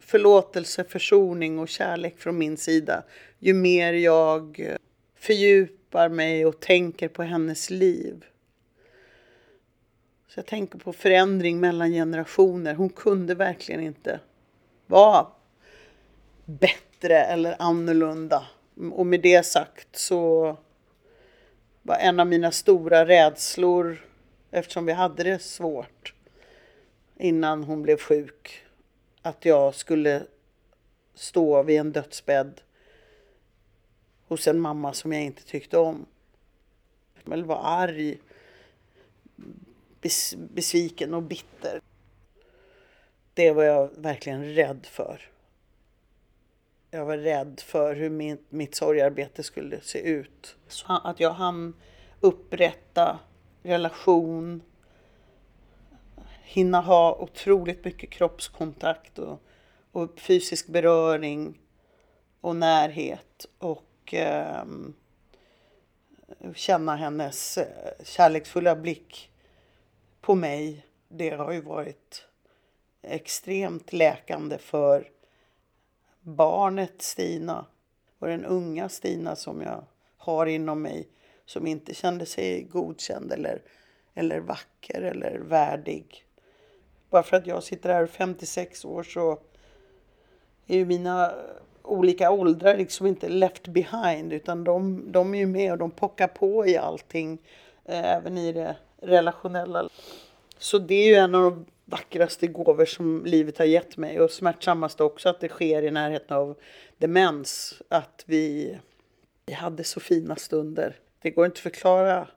[0.00, 3.02] förlåtelse, försoning och kärlek från min sida.
[3.38, 4.70] Ju mer jag
[5.14, 8.24] fördjupar mig och tänker på hennes liv.
[10.28, 12.74] Så jag tänker på förändring mellan generationer.
[12.74, 14.20] Hon kunde verkligen inte
[14.86, 15.26] vara
[16.44, 18.46] bättre eller annorlunda.
[18.92, 20.56] Och med det sagt så
[21.82, 24.04] var en av mina stora rädslor,
[24.54, 26.14] eftersom vi hade det svårt
[27.16, 28.64] innan hon blev sjuk,
[29.22, 30.26] att jag skulle
[31.14, 32.60] stå vid en dödsbädd
[34.26, 36.06] hos en mamma som jag inte tyckte om.
[37.32, 38.18] Eller var arg,
[40.34, 41.80] besviken och bitter.
[43.34, 45.30] Det var jag verkligen rädd för.
[46.90, 50.56] Jag var rädd för hur min, mitt sorgarbete skulle se ut.
[50.68, 51.74] Så att jag hann
[52.20, 53.18] upprätta
[53.64, 54.62] relation,
[56.42, 59.42] hinna ha otroligt mycket kroppskontakt och,
[59.92, 61.58] och fysisk beröring
[62.40, 64.64] och närhet och eh,
[66.54, 69.30] känna hennes eh, kärleksfulla blick
[70.20, 70.86] på mig.
[71.08, 72.26] Det har ju varit
[73.02, 75.10] extremt läkande för
[76.20, 77.66] barnet Stina
[78.18, 79.84] och den unga Stina som jag
[80.16, 81.08] har inom mig
[81.46, 83.62] som inte kände sig godkänd eller,
[84.14, 86.24] eller vacker eller värdig.
[87.10, 89.38] Bara för att jag sitter här 56 år så
[90.66, 91.34] är ju mina
[91.82, 96.28] olika åldrar liksom inte left behind utan de, de är ju med och de pockar
[96.28, 97.38] på i allting.
[97.84, 99.88] Eh, även i det relationella.
[100.58, 104.30] Så det är ju en av de vackraste gåvor som livet har gett mig och
[104.30, 106.56] smärtsammaste också att det sker i närheten av
[106.98, 107.82] demens.
[107.88, 108.78] Att vi,
[109.46, 110.96] vi hade så fina stunder.
[111.24, 112.28] Det går inte att förklara.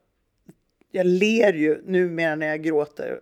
[0.91, 3.19] Jag ler ju numera när jag gråter.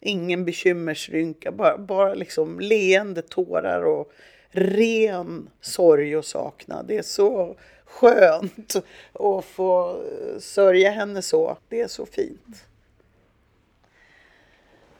[0.00, 4.12] Ingen bekymmersrynka, bara, bara liksom leende tårar och
[4.50, 6.86] ren sorg och saknad.
[6.86, 8.76] Det är så skönt
[9.12, 10.02] att få
[10.38, 11.58] sörja henne så.
[11.68, 12.64] Det är så fint.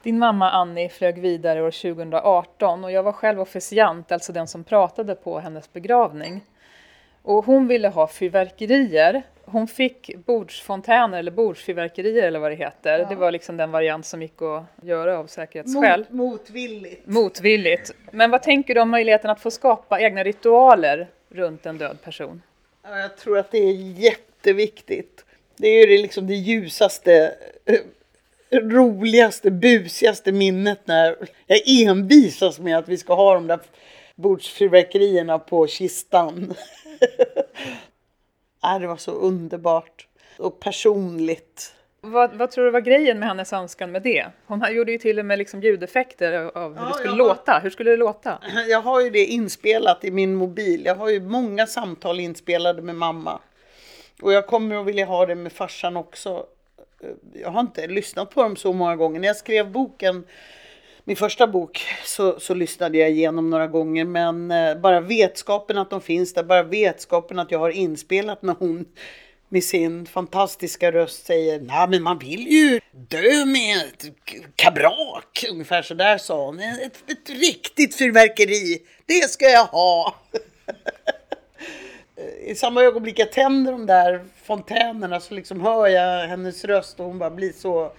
[0.03, 4.63] Din mamma Annie flög vidare år 2018 och jag var själv officiant, alltså den som
[4.63, 6.41] pratade på hennes begravning.
[7.23, 9.23] Och hon ville ha fyrverkerier.
[9.45, 12.99] Hon fick bordsfontäner eller bordsfyrverkerier eller vad det heter.
[12.99, 13.05] Ja.
[13.09, 15.99] Det var liksom den variant som gick att göra av säkerhetsskäl.
[15.99, 17.07] Mot, motvilligt.
[17.07, 17.91] Motvilligt.
[18.11, 22.41] Men vad tänker du om möjligheten att få skapa egna ritualer runt en död person?
[22.83, 25.25] Ja, jag tror att det är jätteviktigt.
[25.57, 27.33] Det är ju liksom det ljusaste
[28.51, 31.15] roligaste, busigaste minnet när
[31.47, 33.59] jag envisas med att vi ska ha de där
[34.21, 36.53] bordsfyrverkerierna på kistan.
[38.63, 40.07] äh, det var så underbart
[40.37, 41.75] och personligt.
[42.01, 44.25] Vad, vad, tror du var grejen med hennes önskan med det?
[44.45, 47.59] Hon gjorde ju till och med liksom ljudeffekter av hur ja, det skulle låta.
[47.59, 48.39] Hur skulle det låta?
[48.69, 50.85] Jag har ju det inspelat i min mobil.
[50.85, 53.39] Jag har ju många samtal inspelade med mamma.
[54.21, 56.45] Och jag kommer att vilja ha det med farsan också
[57.33, 59.19] jag har inte lyssnat på dem så många gånger.
[59.19, 60.23] När jag skrev boken,
[61.03, 64.05] min första bok, så, så lyssnade jag igenom några gånger.
[64.05, 68.55] Men eh, bara vetskapen att de finns där, bara vetskapen att jag har inspelat när
[68.59, 68.85] hon
[69.49, 74.05] med sin fantastiska röst säger Nej men man vill ju dö med ett
[74.55, 75.45] kabrak.
[75.51, 76.59] Ungefär så där sa hon.
[76.59, 80.15] Ett, ett riktigt fyrverkeri, det ska jag ha.
[82.45, 87.05] i samma ögonblick jag tänder de där fontänerna så liksom hör jag hennes röst och
[87.05, 87.91] hon bara blir så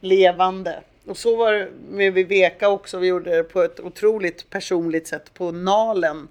[0.00, 0.82] levande.
[1.06, 2.98] Och så var det med Viveka också.
[2.98, 6.28] Vi gjorde det på ett otroligt personligt sätt på Nalen.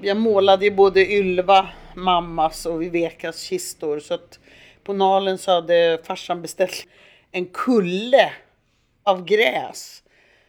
[0.00, 4.00] Jag målade ju både Ylva, mammas och Vivekas kistor.
[4.00, 4.38] Så att
[4.84, 6.86] på Nalen så hade farsan beställt
[7.32, 8.32] en kulle
[9.02, 10.02] av gräs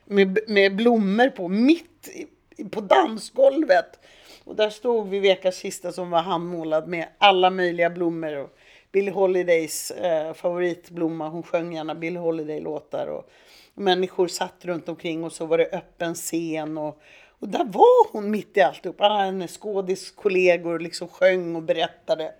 [0.05, 2.09] med, med blommor på, mitt
[2.57, 3.99] i, på dansgolvet.
[4.43, 8.35] Och där stod Vivekas kista som var handmålad med alla möjliga blommor.
[8.35, 8.54] Och
[8.95, 13.07] Billie Holidays eh, favoritblomma, hon sjöng gärna Billie Holiday-låtar.
[13.07, 13.29] Och,
[13.73, 16.77] människor satt runt omkring och så var det öppen scen.
[16.77, 17.01] Och,
[17.39, 19.01] och där var hon mitt i alltihop.
[19.01, 22.33] Alla hennes skådiskollegor liksom sjöng och berättade.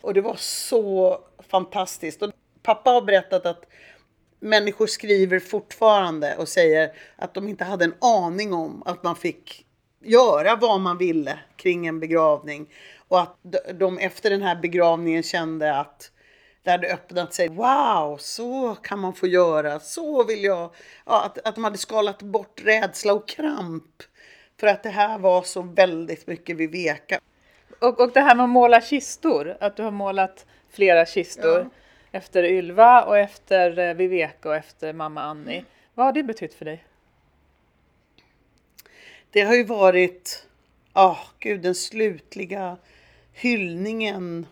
[0.00, 2.22] Och det var så fantastiskt.
[2.22, 2.30] Och
[2.62, 3.64] pappa har berättat att
[4.40, 9.66] människor skriver fortfarande och säger att de inte hade en aning om att man fick
[10.00, 12.68] göra vad man ville kring en begravning.
[13.08, 13.36] Och att
[13.74, 16.10] de efter den här begravningen kände att
[16.62, 17.48] det hade öppnat sig.
[17.48, 19.80] Wow, så kan man få göra.
[19.80, 20.70] Så vill jag.
[21.06, 24.02] Ja, att, att de hade skalat bort rädsla och kramp.
[24.60, 27.20] För att det här var så väldigt mycket vid veka.
[27.80, 31.58] Och, och det här med att måla kistor, att du har målat flera kistor.
[31.58, 32.18] Ja.
[32.18, 35.64] Efter Ylva och efter eh, Viveka och efter mamma Annie.
[35.94, 36.84] Vad har det betytt för dig?
[39.30, 40.46] Det har ju varit,
[40.94, 42.76] ja oh, gud den slutliga
[43.32, 44.46] hyllningen,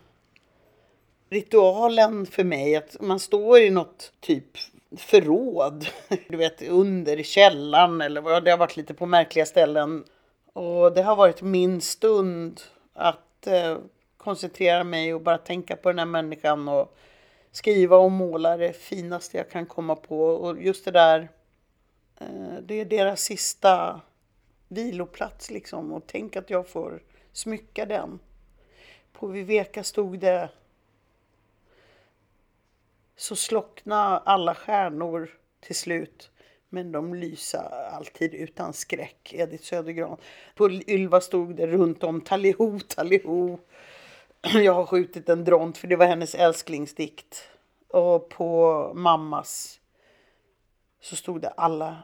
[1.31, 2.77] ritualen för mig.
[2.77, 4.59] Att man står i något typ
[4.97, 5.87] förråd,
[6.29, 10.05] du vet under källaren eller vad det har varit lite på märkliga ställen.
[10.53, 12.61] Och det har varit min stund
[12.95, 13.79] att eh,
[14.17, 16.97] koncentrera mig och bara tänka på den här människan och
[17.53, 20.21] skriva och måla det finaste jag kan komma på.
[20.21, 21.29] Och just det där,
[22.21, 24.01] eh, det är deras sista
[24.69, 25.93] viloplats liksom.
[25.93, 27.03] Och tänk att jag får
[27.33, 28.19] smycka den.
[29.13, 30.49] På Viveka stod det
[33.17, 36.31] så slockna alla stjärnor till slut.
[36.69, 39.33] Men de lysa alltid utan skräck.
[39.35, 40.17] Edith Södergran.
[40.55, 43.59] På Ylva stod det runt om Taliho, Taliho.
[44.55, 47.49] Jag har skjutit en dront för det var hennes älsklingsdikt.
[47.89, 49.81] Och på mammas
[51.01, 51.97] så stod det alla,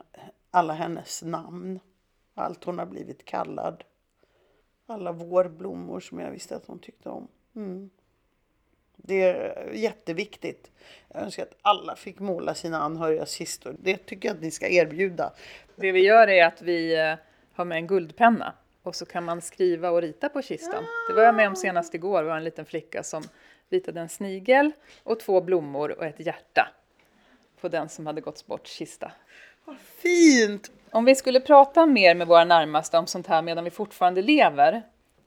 [0.51, 1.81] alla hennes namn.
[2.35, 3.85] Allt hon har blivit kallad.
[4.87, 7.29] Alla vårblommor som jag visste att hon tyckte om.
[7.57, 7.91] Mm.
[8.97, 10.71] Det är jätteviktigt.
[11.09, 13.77] Jag önskar att alla fick måla sina anhörigas kistor.
[13.79, 15.33] Det tycker jag att ni ska erbjuda.
[15.77, 17.15] Det vi gör är att vi eh,
[17.53, 20.85] har med en guldpenna och så kan man skriva och rita på kistan.
[21.09, 22.23] Det var jag med om senast igår.
[22.23, 23.23] Det var en liten flicka som
[23.69, 26.69] ritade en snigel och två blommor och ett hjärta
[27.61, 29.13] på den som hade gått bort kista.
[29.65, 30.71] Vad fint!
[30.95, 34.83] Om vi skulle prata mer med våra närmaste om sånt här medan vi fortfarande lever,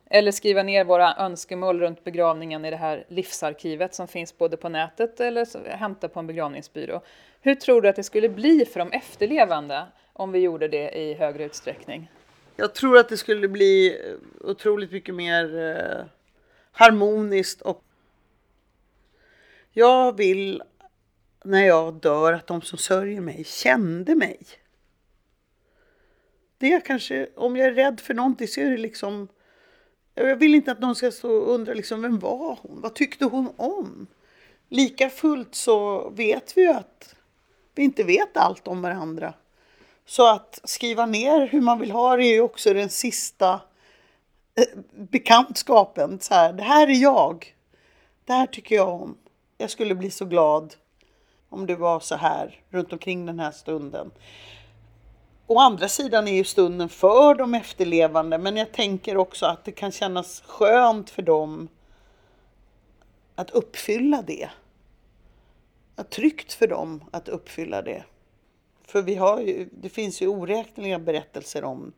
[0.09, 4.69] eller skriva ner våra önskemål runt begravningen i det här livsarkivet som finns både på
[4.69, 7.01] nätet eller hämta på en begravningsbyrå.
[7.41, 11.13] Hur tror du att det skulle bli för de efterlevande om vi gjorde det i
[11.13, 12.11] högre utsträckning?
[12.55, 16.05] Jag tror att det skulle bli eh, otroligt mycket mer eh,
[16.71, 17.83] harmoniskt och
[19.71, 20.63] jag vill
[21.43, 24.39] när jag dör att de som sörjer mig kände mig.
[26.57, 29.27] Det är kanske, om jag är rädd för någonting så är det liksom
[30.15, 32.81] jag vill inte att någon ska stå och undra liksom, vem var hon?
[32.81, 34.07] Vad tyckte hon om?
[34.69, 37.15] Lika fullt så vet vi ju att
[37.75, 39.33] vi inte vet allt om varandra.
[40.05, 43.61] Så att skriva ner hur man vill ha det är ju också den sista
[44.55, 46.19] eh, bekantskapen.
[46.19, 47.55] Så här, det här är jag.
[48.25, 49.17] Det här tycker jag om.
[49.57, 50.75] Jag skulle bli så glad
[51.49, 54.11] om det var så här runt omkring den här stunden.
[55.47, 59.71] Å andra sidan är ju stunden för de efterlevande men jag tänker också att det
[59.71, 61.67] kan kännas skönt för dem
[63.35, 64.49] att uppfylla det.
[65.95, 68.03] Att tryggt för dem att uppfylla det.
[68.87, 71.93] För vi har ju, det finns ju oräkneliga berättelser om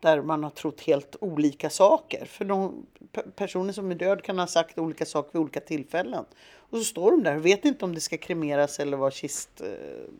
[0.00, 2.24] där man har trott helt olika saker.
[2.24, 2.86] För de
[3.36, 6.24] personer som är död kan ha sagt olika saker vid olika tillfällen.
[6.54, 9.60] Och så står de där och vet inte om det ska kremeras eller vara kist...
[9.60, 10.12] Eh,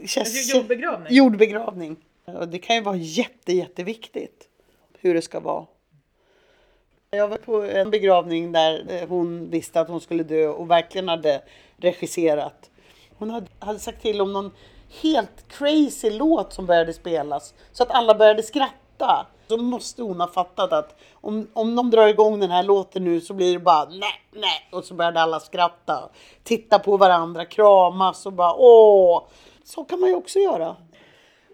[0.00, 1.16] Eh, kist jordbegravning.
[1.16, 1.96] Jordbegravning.
[2.24, 4.48] Och det kan ju vara jätte, jätteviktigt
[5.00, 5.66] hur det ska vara.
[7.10, 11.42] Jag var på en begravning där hon visste att hon skulle dö och verkligen hade
[11.76, 12.70] regisserat.
[13.18, 14.50] Hon hade, sagt till om någon
[15.02, 19.26] helt crazy låt som började spelas så att alla började skratta.
[19.48, 23.20] Så måste hon ha fattat att om, om de drar igång den här låten nu
[23.20, 26.08] så blir det bara nej, nej och så började alla skratta.
[26.42, 29.22] Titta på varandra, kramas och bara åh.
[29.68, 30.76] Så kan man ju också göra.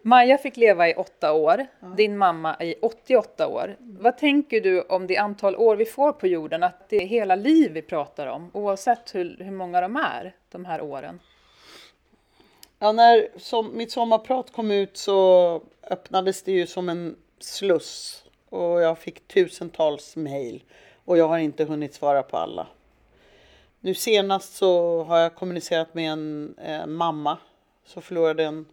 [0.02, 1.86] Maja fick leva i åtta år, ja.
[1.86, 3.76] din mamma i 88 år.
[3.80, 7.34] Vad tänker du om det antal år vi får på jorden, att det är hela
[7.34, 11.20] liv vi pratar om, oavsett hur, hur många de är, de här åren?
[12.78, 18.82] Ja, när som, mitt sommarprat kom ut så öppnades det ju som en sluss och
[18.82, 20.62] jag fick tusentals mejl
[21.04, 22.66] och jag har inte hunnit svara på alla.
[23.80, 27.38] Nu senast så har jag kommunicerat med en eh, mamma
[27.84, 28.66] så förlorade en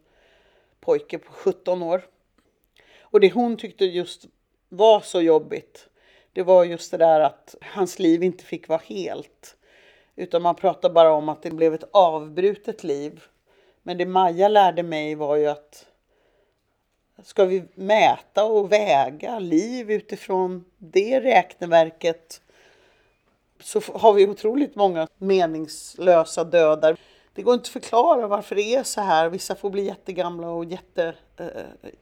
[0.80, 2.01] pojke på 17 år.
[3.01, 4.26] Och det hon tyckte just
[4.70, 5.88] var så jobbigt,
[6.34, 9.57] det var just det där att hans liv inte fick vara helt.
[10.16, 13.24] Utan man pratar bara om att det blev ett avbrutet liv.
[13.84, 15.86] Men det Maja lärde mig var ju att
[17.24, 22.41] ska vi mäta och väga liv utifrån det räkneverket
[23.59, 26.97] så har vi otroligt många meningslösa dödar.
[27.34, 29.29] Det går inte att förklara varför det är så här.
[29.29, 31.47] Vissa får bli jättegamla och, jätte, eh,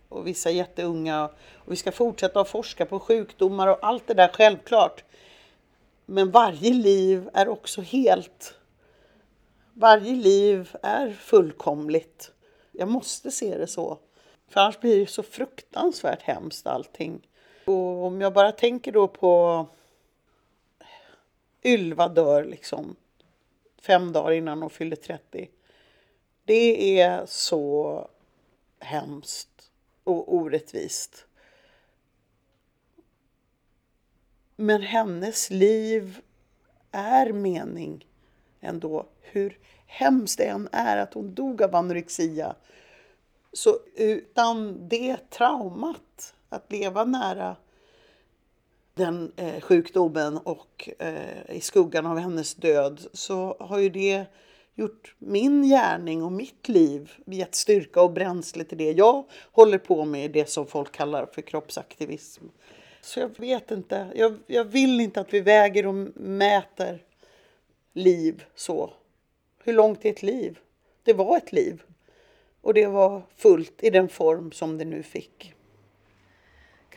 [0.09, 1.29] och vissa jätteunga.
[1.53, 5.03] Och vi ska fortsätta att forska på sjukdomar och allt det där självklart.
[6.05, 8.55] Men varje liv är också helt.
[9.73, 12.31] Varje liv är fullkomligt.
[12.71, 13.97] Jag måste se det så.
[14.49, 17.27] För annars blir det så fruktansvärt hemskt allting.
[17.65, 19.65] Och om jag bara tänker då på
[21.63, 22.95] Ylva dör liksom
[23.81, 25.49] fem dagar innan hon fyllde 30.
[26.45, 28.07] Det är så
[28.79, 29.71] hemskt
[30.03, 31.25] och orättvist.
[34.55, 36.21] Men hennes liv
[36.91, 38.07] är mening
[38.59, 39.05] ändå.
[39.21, 42.55] Hur hemskt det än är att hon dog av anorexia.
[43.53, 47.55] Så utan det traumat, att leva nära
[48.99, 54.25] den eh, sjukdomen och eh, i skuggan av hennes död så har ju det
[54.75, 60.05] gjort min gärning och mitt liv gett styrka och bränsle till det jag håller på
[60.05, 62.43] med, det som folk kallar för kroppsaktivism.
[63.01, 67.03] Så jag vet inte, jag, jag vill inte att vi väger och mäter
[67.93, 68.93] liv så.
[69.63, 70.59] Hur långt är ett liv?
[71.03, 71.83] Det var ett liv.
[72.61, 75.53] Och det var fullt i den form som det nu fick.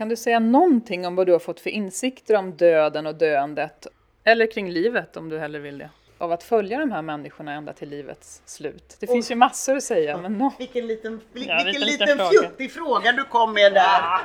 [0.03, 3.86] Kan du säga någonting om vad du har fått för insikter om döden och döendet?
[4.24, 5.90] Eller kring livet om du hellre vill det?
[6.18, 8.96] Av att följa de här människorna ända till livets slut.
[9.00, 10.16] Det finns ju massor att säga.
[10.16, 10.53] Men no.
[10.59, 13.80] Vilken liten, ja, vilken liten, liten fjuttig fråga du kom med där.
[13.82, 14.20] Ja.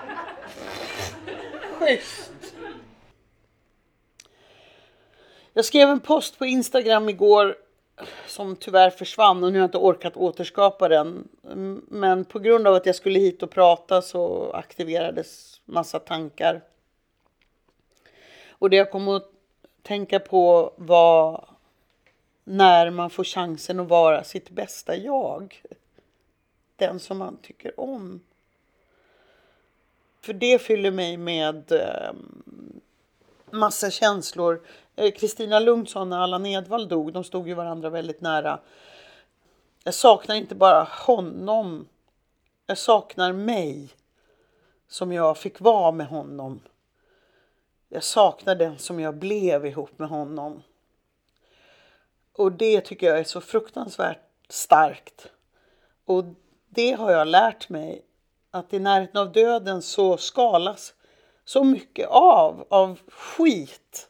[1.80, 2.32] Schysst.
[5.54, 7.56] Jag skrev en post på Instagram igår
[8.28, 11.28] som tyvärr försvann och nu har jag inte orkat återskapa den.
[11.88, 16.62] Men på grund av att jag skulle hit och prata så aktiverades massa tankar.
[18.50, 19.32] Och det jag kom att
[19.82, 21.50] tänka på var
[22.44, 25.64] när man får chansen att vara sitt bästa jag.
[26.76, 28.22] Den som man tycker om.
[30.22, 32.14] För det fyller mig med eh,
[33.52, 34.62] massa känslor.
[35.00, 38.60] Eh, Kristina Lundson och Allan Edwall dog, de stod ju varandra väldigt nära.
[39.84, 41.88] Jag saknar inte bara honom.
[42.66, 43.90] Jag saknar mig
[44.88, 46.60] som jag fick vara med honom.
[47.90, 50.64] Jag saknar den som jag blev ihop med honom.
[52.34, 55.28] Och det tycker jag är så fruktansvärt starkt.
[56.06, 56.24] Och
[56.70, 58.06] det har jag lärt mig
[58.52, 60.94] att i närheten av döden så skalas
[61.46, 64.10] så mycket av, av skit.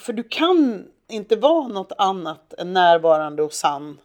[0.00, 3.98] För du kan inte vara något annat än närvarande och sann.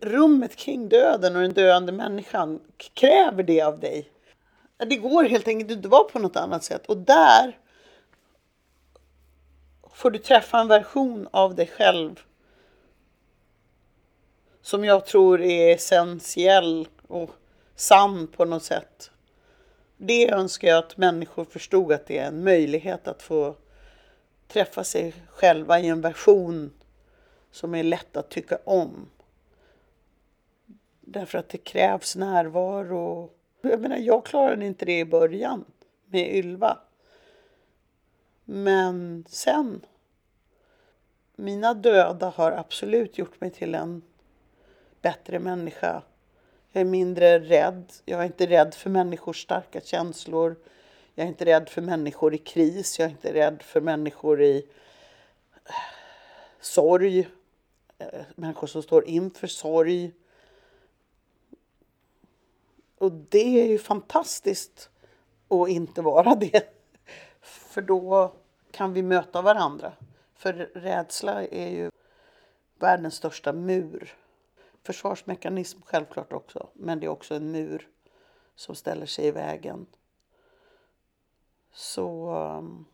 [0.00, 2.60] Rummet kring döden och den döende människan
[2.94, 4.08] kräver det av dig.
[4.76, 6.86] Det går helt enkelt inte att vara på något annat sätt.
[6.86, 7.58] Och där
[9.94, 12.20] får du träffa en version av dig själv
[14.62, 17.30] som jag tror är essentiell och
[17.76, 19.10] sann på något sätt.
[19.96, 23.56] Det önskar jag att människor förstod att det är en möjlighet att få
[24.52, 26.72] träffa sig själva i en version
[27.50, 29.08] som är lätt att tycka om.
[31.00, 33.30] Därför att det krävs närvaro.
[33.60, 35.64] Jag menar, jag klarade inte det i början
[36.06, 36.78] med Ylva.
[38.44, 39.86] Men sen.
[41.36, 44.02] Mina döda har absolut gjort mig till en
[45.00, 46.02] bättre människa
[46.72, 47.92] jag är mindre rädd.
[48.04, 50.56] Jag är inte rädd för människors starka känslor.
[51.14, 52.98] Jag är inte rädd för människor i kris.
[52.98, 54.68] Jag är inte rädd för människor i
[55.64, 55.74] eh,
[56.60, 57.28] sorg.
[57.98, 60.12] Eh, människor som står inför sorg.
[62.98, 64.90] Och det är ju fantastiskt
[65.48, 66.62] att inte vara det.
[67.40, 68.32] För då
[68.70, 69.92] kan vi möta varandra.
[70.34, 71.90] För rädsla är ju
[72.78, 74.16] världens största mur
[74.82, 77.88] försvarsmekanism självklart också, men det är också en mur
[78.54, 79.86] som ställer sig i vägen.
[81.72, 82.84] Så um,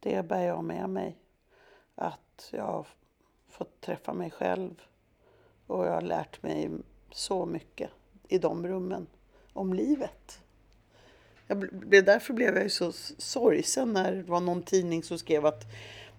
[0.00, 1.16] det bär jag med mig.
[1.94, 2.86] Att jag har
[3.48, 4.82] fått träffa mig själv
[5.66, 6.70] och jag har lärt mig
[7.10, 7.90] så mycket
[8.28, 9.06] i de rummen
[9.52, 10.40] om livet.
[11.46, 11.58] Jag,
[12.04, 15.64] därför blev jag ju så sorgsen när det var någon tidning som skrev att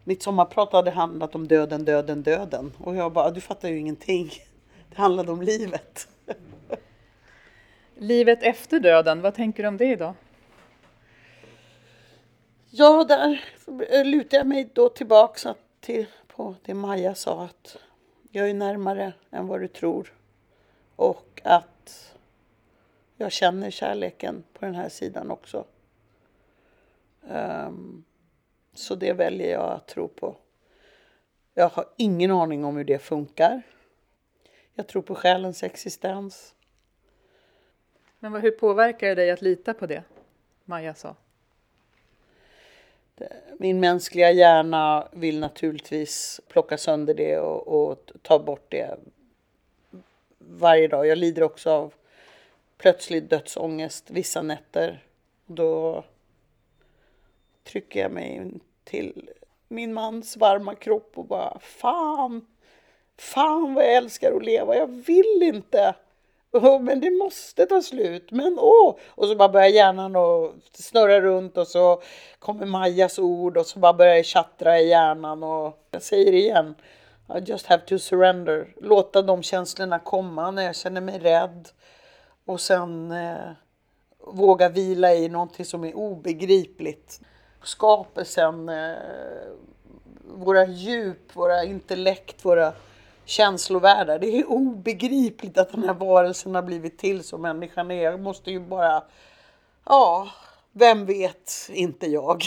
[0.03, 2.73] mitt sommarprat hade handlat om döden, döden, döden.
[2.77, 4.31] Och jag bara, du fattar ju ingenting.
[4.89, 6.07] Det handlade om livet.
[7.95, 10.13] Livet efter döden, vad tänker du om det idag?
[12.79, 13.41] Ja, där
[13.89, 17.77] eh, lutar jag mig då tillbaka till, på det Maja sa att
[18.31, 20.13] jag är närmare än vad du tror.
[20.95, 22.15] Och att
[23.15, 25.65] jag känner kärleken på den här sidan också.
[27.21, 28.03] Um,
[28.73, 30.35] så det väljer jag att tro på.
[31.53, 33.61] Jag har ingen aning om hur det funkar.
[34.73, 36.55] Jag tror på själens existens.
[38.19, 40.03] Men hur påverkar det dig att lita på det
[40.65, 41.15] Maja sa?
[43.57, 48.97] Min mänskliga hjärna vill naturligtvis plocka sönder det och, och, ta bort det
[50.37, 51.07] varje dag.
[51.07, 51.93] Jag lider också av
[52.77, 55.03] plötslig dödsångest vissa nätter.
[55.45, 56.03] Då
[57.63, 58.51] trycker jag mig
[58.83, 59.29] till
[59.67, 62.47] min mans varma kropp och bara fan,
[63.17, 64.75] fan vad jag älskar att leva.
[64.75, 65.95] Jag vill inte.
[66.57, 68.31] Oh, men det måste ta slut.
[68.31, 68.89] Men åh!
[68.89, 68.95] Oh.
[69.07, 72.01] Och så bara börjar hjärnan och snurra runt och så
[72.39, 76.37] kommer Majas ord och så bara börjar det tjattra i hjärnan och jag säger det
[76.37, 76.75] igen.
[77.35, 78.73] I just have to surrender.
[78.81, 81.69] Låta de känslorna komma när jag känner mig rädd.
[82.45, 83.51] Och sen eh,
[84.19, 87.21] våga vila i någonting som är obegripligt.
[87.63, 88.95] Skapelsen, eh,
[90.35, 92.73] våra djup, våra intellekt, våra
[93.27, 94.19] känslovärldar.
[94.19, 98.03] Det är obegripligt att den här varelsen har blivit till som människan är.
[98.03, 99.03] Jag måste ju bara,
[99.85, 100.27] ja,
[100.71, 102.43] vem vet, inte jag.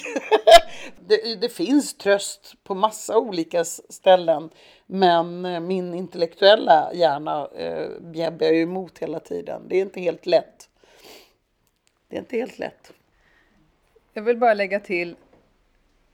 [1.07, 4.51] det, det, finns tröst på massa olika ställen.
[4.87, 9.63] Men eh, min intellektuella hjärna eh, bjäbbar ju emot hela tiden.
[9.69, 10.69] Det är inte helt lätt.
[12.09, 12.93] Det är inte helt lätt.
[14.13, 15.17] Jag vill bara lägga till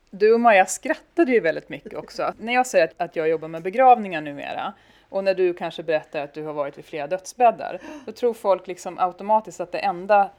[0.09, 2.33] du och Maja skrattade ju väldigt mycket också.
[2.39, 4.73] När jag säger att jag jobbar med begravningar numera
[5.09, 8.67] och när du kanske berättar att du har varit vid flera dödsbäddar, då tror folk
[8.67, 10.29] liksom automatiskt att det enda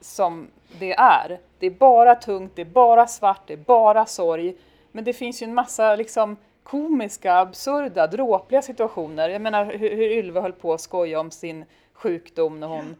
[0.00, 0.48] som
[0.78, 4.56] det är, det är bara tungt, det är bara svart, det är bara sorg.
[4.92, 9.28] Men det finns ju en massa liksom komiska, absurda, dråpliga situationer.
[9.28, 12.96] Jag menar hur, hur Ylva höll på att skoja om sin sjukdom när hon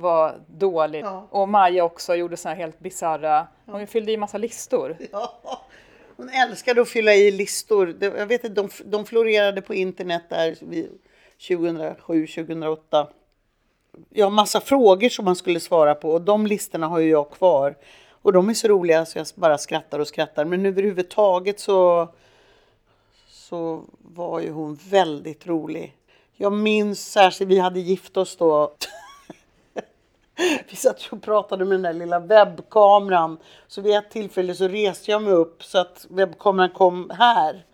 [0.00, 1.04] var dålig.
[1.04, 1.26] Ja.
[1.30, 4.96] Och Maja också gjorde såna här helt bisarra, hon fyllde i massa listor.
[5.12, 5.40] Ja.
[6.16, 7.96] Hon älskade att fylla i listor.
[8.00, 10.54] Jag vet att de, de florerade på internet där
[11.48, 13.06] 2007, 2008.
[14.10, 17.74] Ja, massa frågor som man skulle svara på och de listorna har ju jag kvar.
[18.22, 20.44] Och de är så roliga så jag bara skrattar och skrattar.
[20.44, 22.08] Men överhuvudtaget så,
[23.28, 25.96] så var ju hon väldigt rolig.
[26.36, 28.74] Jag minns särskilt, vi hade gift oss då.
[30.70, 33.38] vi satt och pratade med den där lilla webbkameran.
[33.68, 37.64] Så vid ett tillfälle så reste jag mig upp så att webbkameran kom här.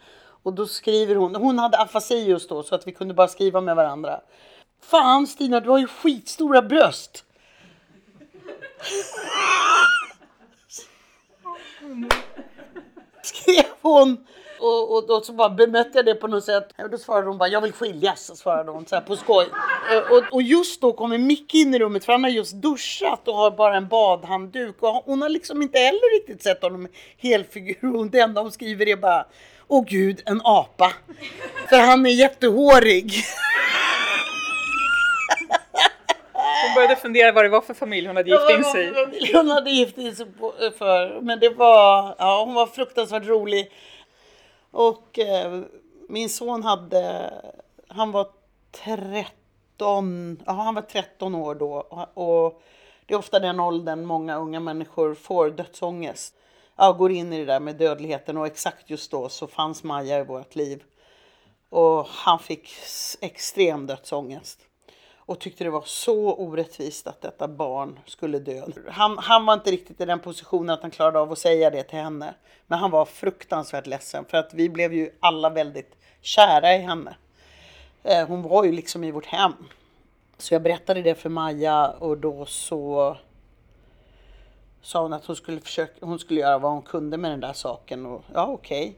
[0.43, 3.61] Och då skriver hon, hon hade afasi just då så att vi kunde bara skriva
[3.61, 4.21] med varandra.
[4.83, 7.25] Fan Stina, du har ju skitstora bröst.
[13.23, 14.27] Skrev hon.
[14.59, 16.69] Och, och då så bara bemötte jag det på något sätt.
[16.79, 19.47] Och då svarade hon bara, jag vill skiljas, svarade hon så här på skoj.
[20.11, 23.35] Och, och just då kommer Micke in i rummet för han har just duschat och
[23.35, 24.77] har bara en badhandduk.
[24.83, 26.89] Och hon har liksom inte heller riktigt sett honom
[27.19, 28.09] helfigur.
[28.11, 29.27] Det enda hon skriver är bara,
[29.69, 30.93] åh gud, en apa.
[31.69, 33.13] För han är jättehårig.
[36.33, 39.33] Hon började fundera vad det var för familj hon hade gift in sig i.
[39.37, 40.27] Hon hade gift in sig
[40.79, 41.21] för.
[41.21, 43.71] Men det var, ja hon var fruktansvärt rolig.
[44.77, 45.63] Och eh,
[46.09, 47.33] min son hade,
[47.89, 48.29] han var
[48.71, 51.75] 13, ja, han var 13 år då.
[52.15, 52.63] Och,
[53.07, 56.35] det är ofta den åldern många unga människor får dödsångest.
[56.77, 60.19] Ja, går in i det där med dödligheten och exakt just då så fanns Maja
[60.19, 60.83] i vårt liv.
[61.69, 62.71] Och han fick
[63.21, 64.61] extrem dödsångest
[65.27, 68.63] och tyckte det var så orättvist att detta barn skulle dö.
[68.89, 71.83] Han, han var inte riktigt i den positionen att han klarade av att säga det
[71.83, 72.35] till henne.
[72.67, 77.17] Men han var fruktansvärt ledsen för att vi blev ju alla väldigt kära i henne.
[78.03, 79.53] Eh, hon var ju liksom i vårt hem.
[80.39, 83.17] Så jag berättade det för Maja och då så
[84.83, 87.53] sa hon att hon skulle, försöka, hon skulle göra vad hon kunde med den där
[87.53, 88.07] saken.
[88.07, 88.89] Och, ja, okej.
[88.89, 88.95] Okay.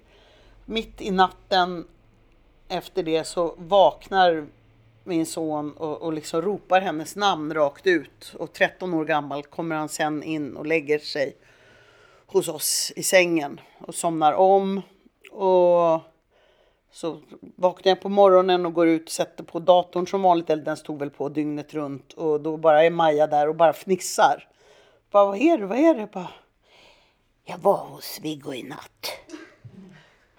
[0.64, 1.86] Mitt i natten
[2.68, 4.46] efter det så vaknar
[5.08, 8.34] min son och, och liksom ropar hennes namn rakt ut.
[8.38, 11.36] Och 13 år gammal kommer han sen in och lägger sig
[12.26, 14.82] hos oss i sängen och somnar om.
[15.30, 16.00] Och
[16.90, 20.50] så vaknar jag på morgonen och går ut och sätter på datorn som vanligt.
[20.50, 22.12] Eller den stod väl på dygnet runt.
[22.12, 24.48] Och då bara är Maja där och bara fnissar.
[25.10, 25.66] Bara, vad är det?
[25.66, 26.06] Vad är det?
[26.06, 26.30] Bara,
[27.44, 29.12] jag var hos Viggo i natt.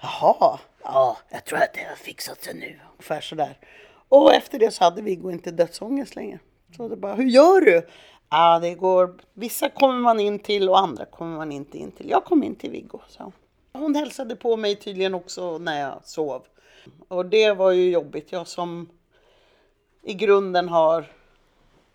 [0.01, 0.59] Jaha.
[0.83, 2.79] Ja, jag tror att det har fixat sig nu.
[2.91, 3.57] Ungefär sådär.
[4.09, 6.39] Och efter det så hade Viggo inte dödsångest längre.
[6.77, 7.87] Så det bara, hur gör du?
[8.29, 12.09] Ja, det går, vissa kommer man in till och andra kommer man inte in till.
[12.09, 13.31] Jag kom in till Viggo, så.
[13.73, 16.41] Hon hälsade på mig tydligen också när jag sov.
[17.07, 18.31] Och det var ju jobbigt.
[18.31, 18.89] Jag som
[20.01, 21.05] i grunden har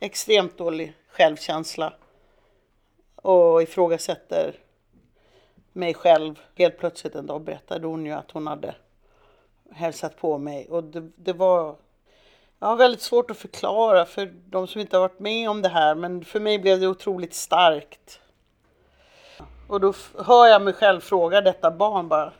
[0.01, 1.93] extremt dålig självkänsla
[3.17, 4.57] och ifrågasätter
[5.73, 6.41] mig själv.
[6.55, 8.75] Helt plötsligt en dag berättade hon ju att hon hade
[9.71, 11.77] hälsat på mig och det, det var
[12.59, 15.69] jag har väldigt svårt att förklara för de som inte har varit med om det
[15.69, 18.21] här men för mig blev det otroligt starkt.
[19.69, 22.33] Och då hör jag mig själv fråga detta barn bara.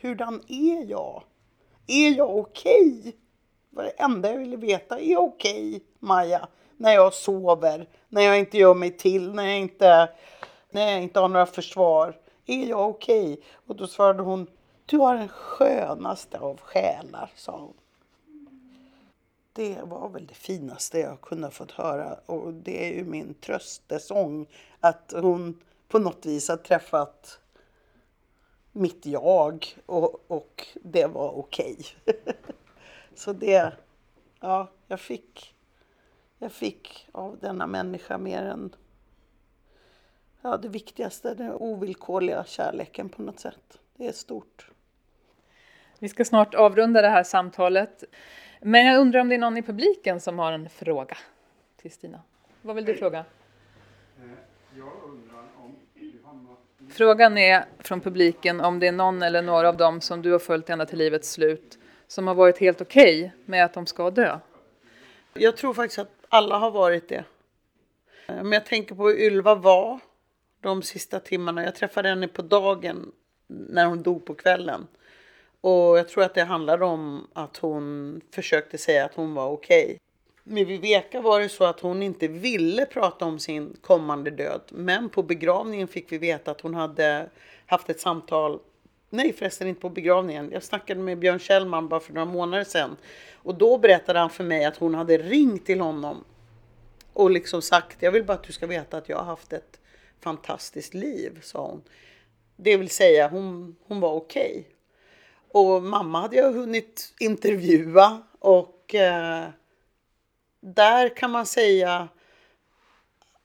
[0.00, 1.22] Hurdan är jag?
[1.86, 2.98] Är jag okej?
[2.98, 3.12] Okay?
[3.70, 4.98] Det var det enda jag ville veta.
[4.98, 6.48] Är jag okej, okay, Maja?
[6.76, 10.08] När jag sover, när jag inte gör mig till, när jag inte,
[10.70, 12.16] när jag inte har några försvar.
[12.46, 13.32] Är jag okej?
[13.32, 13.44] Okay?
[13.66, 14.46] Och då svarade hon,
[14.86, 17.74] du har den skönaste av själar, sa hon.
[19.58, 24.46] Det var väl det finaste jag kunde fått höra och det är ju min tröstesång
[24.80, 27.40] att hon på något vis har träffat
[28.72, 31.76] mitt jag och, och det var okej.
[32.06, 32.34] Okay.
[33.14, 33.72] Så det,
[34.40, 35.54] ja, jag fick,
[36.38, 38.74] jag fick av denna människa mer än
[40.42, 43.78] ja, det viktigaste, den ovillkorliga kärleken på något sätt.
[43.96, 44.70] Det är stort.
[45.98, 48.04] Vi ska snart avrunda det här samtalet.
[48.60, 51.16] Men jag undrar om det är någon i publiken som har en fråga
[51.76, 52.22] till Stina?
[52.62, 53.18] Vad vill du fråga?
[53.18, 53.24] Eh,
[56.90, 60.38] Frågan är från publiken om det är någon eller några av dem som du har
[60.38, 64.10] följt ända till livets slut som har varit helt okej okay med att de ska
[64.10, 64.38] dö?
[65.34, 67.24] Jag tror faktiskt att alla har varit det.
[68.26, 70.00] Eh, men jag tänker på hur Ylva var
[70.60, 71.64] de sista timmarna.
[71.64, 73.12] Jag träffade henne på dagen
[73.46, 74.86] när hon dog på kvällen.
[75.60, 79.84] Och jag tror att det handlade om att hon försökte säga att hon var okej.
[79.84, 79.98] Okay.
[80.44, 84.60] Med Viveka var det så att hon inte ville prata om sin kommande död.
[84.68, 87.30] Men på begravningen fick vi veta att hon hade
[87.66, 88.60] haft ett samtal
[89.10, 90.50] Nej förresten inte på begravningen.
[90.52, 92.96] Jag snackade med Björn Kjellman bara för några månader sedan.
[93.34, 96.24] Och då berättade han för mig att hon hade ringt till honom.
[97.12, 99.80] Och liksom sagt, jag vill bara att du ska veta att jag har haft ett
[100.20, 101.82] fantastiskt liv, sa hon.
[102.56, 104.50] Det vill säga, hon, hon var okej.
[104.50, 104.77] Okay.
[105.50, 109.48] Och mamma hade jag hunnit intervjua och eh,
[110.60, 112.08] där kan man säga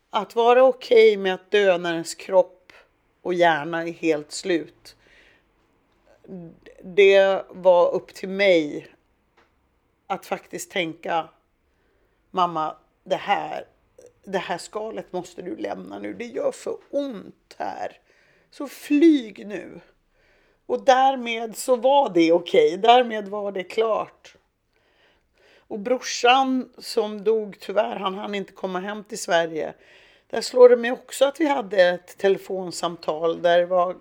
[0.09, 2.73] att vara okej okay med att dö när ens kropp
[3.21, 4.95] och hjärna är helt slut.
[6.83, 8.87] Det var upp till mig
[10.07, 11.29] att faktiskt tänka
[12.31, 13.67] mamma, det här,
[14.23, 16.13] det här skalet måste du lämna nu.
[16.13, 17.99] Det gör för ont här.
[18.51, 19.81] Så flyg nu.
[20.65, 22.67] Och därmed så var det okej.
[22.67, 22.77] Okay.
[22.77, 24.35] Därmed var det klart.
[25.57, 29.73] Och brorsan som dog tyvärr, han hann inte komma hem till Sverige.
[30.29, 33.95] Där slår det mig också att vi hade ett telefonsamtal där det var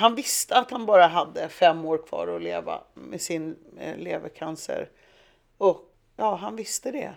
[0.00, 4.88] han visste att han bara hade fem år kvar att leva med sin eh, levercancer.
[5.58, 5.80] Och
[6.16, 7.12] ja, han visste det.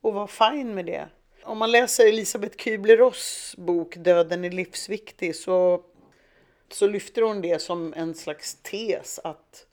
[0.00, 1.08] Och var fin med det.
[1.44, 5.82] Om man läser Elisabeth Kübler-Ross bok Döden är livsviktig så
[6.68, 9.66] så lyfter hon det som en slags tes att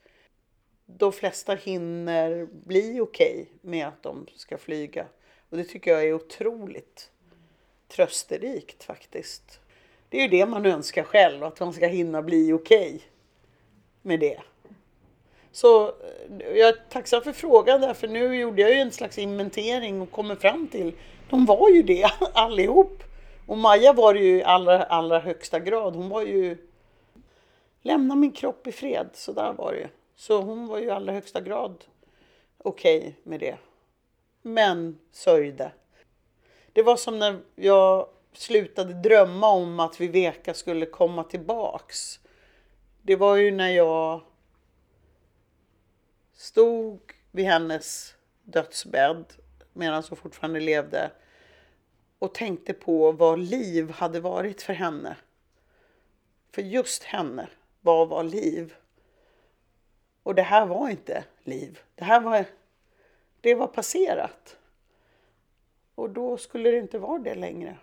[0.85, 5.05] de flesta hinner bli okej okay med att de ska flyga.
[5.49, 7.09] Och det tycker jag är otroligt
[7.87, 9.59] trösterikt faktiskt.
[10.09, 12.99] Det är ju det man önskar själv, att man ska hinna bli okej okay
[14.01, 14.39] med det.
[15.51, 15.93] Så eh,
[16.55, 20.11] jag är tacksam för frågan där, för nu gjorde jag ju en slags inventering och
[20.11, 20.93] kommer fram till,
[21.29, 23.03] de var ju det allihop.
[23.47, 25.95] Och Maja var det ju i allra, allra högsta grad.
[25.95, 26.57] Hon var ju
[27.83, 29.09] lämna min kropp i fred.
[29.13, 29.87] Så där var det ju.
[30.15, 31.85] Så hon var ju i allra högsta grad
[32.57, 33.57] okej okay med det.
[34.41, 35.71] Men sörjde.
[36.73, 42.19] Det var som när jag slutade drömma om att Viveka skulle komma tillbaks.
[43.01, 44.21] Det var ju när jag
[46.33, 46.99] stod
[47.31, 49.25] vid hennes dödsbädd
[49.73, 51.11] medan hon fortfarande levde
[52.19, 55.15] och tänkte på vad liv hade varit för henne.
[56.51, 57.49] För just henne
[57.83, 58.73] vad var liv?
[60.23, 61.79] Och det här var inte liv.
[61.95, 62.45] Det här var,
[63.41, 64.57] det var passerat.
[65.95, 67.77] Och då skulle det inte vara det längre.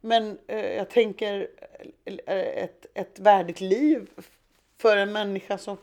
[0.00, 1.48] Men eh, jag tänker
[2.04, 4.10] eh, ett, ett värdigt liv
[4.78, 5.76] för en människa som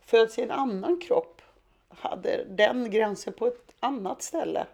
[0.00, 1.42] föds i en annan kropp
[1.88, 4.66] hade den gränsen på ett annat ställe.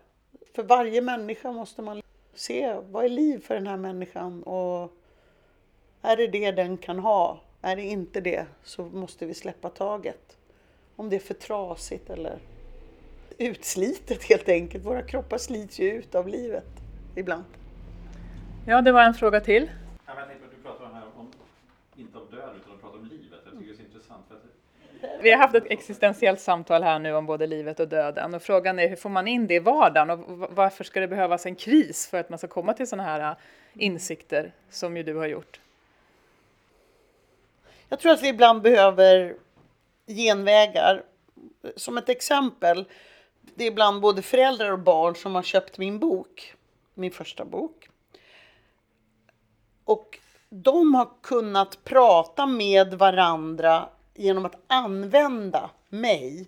[0.53, 2.03] För varje människa måste man
[2.35, 4.93] se vad är liv för den här människan och
[6.03, 7.41] är det det den kan ha?
[7.63, 10.37] Är det inte det så måste vi släppa taget.
[10.97, 12.39] Om det är för trasigt eller
[13.39, 14.85] utslitet helt enkelt.
[14.85, 16.69] Våra kroppar slits ju ut av livet
[17.15, 17.45] ibland.
[18.67, 19.71] Ja, det var en fråga till.
[20.07, 21.31] Ja, men du pratar här om,
[21.97, 23.41] inte om död utan du pratar om livet.
[23.45, 24.25] Jag tycker det är så intressant.
[25.23, 28.79] Vi har haft ett existentiellt samtal här nu om både livet och döden och frågan
[28.79, 30.19] är hur får man in det i vardagen och
[30.51, 33.37] varför ska det behövas en kris för att man ska komma till sådana här äh,
[33.75, 35.61] insikter som ju du har gjort?
[37.89, 39.37] Jag tror att vi ibland behöver
[40.07, 41.03] genvägar.
[41.77, 42.85] Som ett exempel,
[43.55, 46.55] det är ibland både föräldrar och barn som har köpt min bok,
[46.95, 47.89] min första bok.
[49.85, 50.19] Och
[50.49, 56.47] de har kunnat prata med varandra genom att använda mig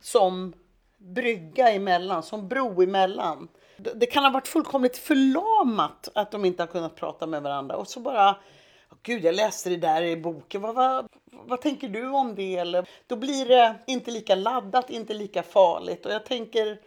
[0.00, 0.52] som
[0.96, 3.48] brygga emellan, som bro emellan.
[3.76, 7.88] Det kan ha varit fullkomligt förlamat att de inte har kunnat prata med varandra och
[7.88, 8.36] så bara
[9.08, 10.60] Gud, jag läste det där i boken.
[10.60, 12.56] Vad, vad, vad tänker du om det?
[12.56, 16.06] Eller, då blir det inte lika laddat, inte lika farligt.
[16.06, 16.80] Och jag tänker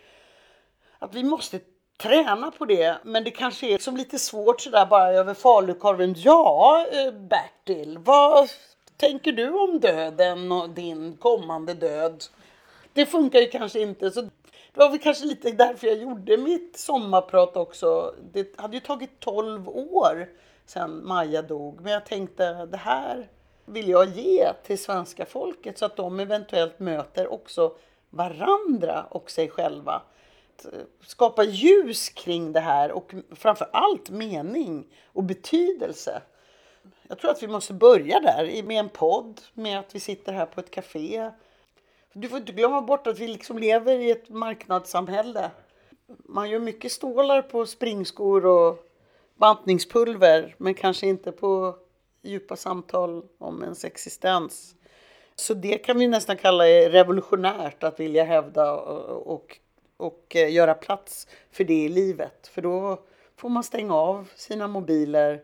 [1.00, 1.60] att vi måste
[1.98, 2.98] träna på det.
[3.04, 6.16] Men det kanske är som lite svårt sådär bara över falukorven.
[6.18, 8.50] Ja, eh, Bertil, vad
[8.98, 12.24] tänker du om döden och din kommande död?
[12.94, 14.12] Det funkar ju kanske inte.
[14.12, 14.30] Så det
[14.74, 18.16] var väl kanske lite därför jag gjorde mitt sommarprat också.
[18.34, 20.28] Det hade ju tagit 12 år
[20.72, 21.82] sen Maja dog.
[21.82, 23.30] Men jag tänkte det här
[23.66, 27.76] vill jag ge till svenska folket så att de eventuellt möter också
[28.10, 30.02] varandra och sig själva.
[30.66, 36.22] Eh, skapa ljus kring det här och framför allt mening och betydelse.
[37.08, 40.46] Jag tror att vi måste börja där med en podd, med att vi sitter här
[40.46, 41.32] på ett café.
[42.14, 45.52] Du får inte glömma bort att vi liksom lever i ett marknadssamhälle.
[46.08, 48.91] Man gör mycket stålar på springskor och
[49.42, 51.76] bantningspulver, men kanske inte på
[52.22, 54.76] djupa samtal om ens existens.
[55.36, 59.60] Så det kan vi nästan kalla revolutionärt att vilja hävda och, och,
[59.98, 62.48] och eh, göra plats för det i livet.
[62.48, 63.04] För då
[63.36, 65.44] får man stänga av sina mobiler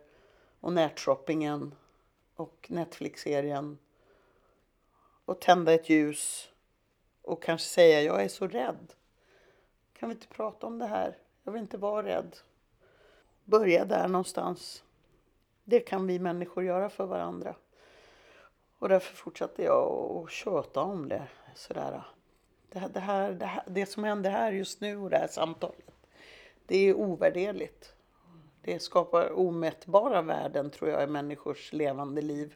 [0.59, 1.75] och nätshoppingen
[2.35, 3.77] och Netflix-serien
[5.25, 6.49] och tända ett ljus
[7.21, 8.93] och kanske säga jag är så rädd.
[9.93, 11.17] Kan vi inte prata om det här?
[11.43, 12.35] Jag vill inte vara rädd.
[13.47, 14.83] Börja där någonstans.
[15.63, 17.55] Det kan vi människor göra för varandra.
[18.79, 19.87] Och därför fortsatte jag
[20.25, 21.27] att köta om det.
[21.55, 22.03] Sådär.
[22.71, 25.27] Det, här, det, här, det, här, det som händer här just nu och det här
[25.27, 25.91] samtalet.
[26.65, 27.93] Det är ovärderligt.
[28.61, 32.55] Det skapar omätbara värden tror jag i människors levande liv.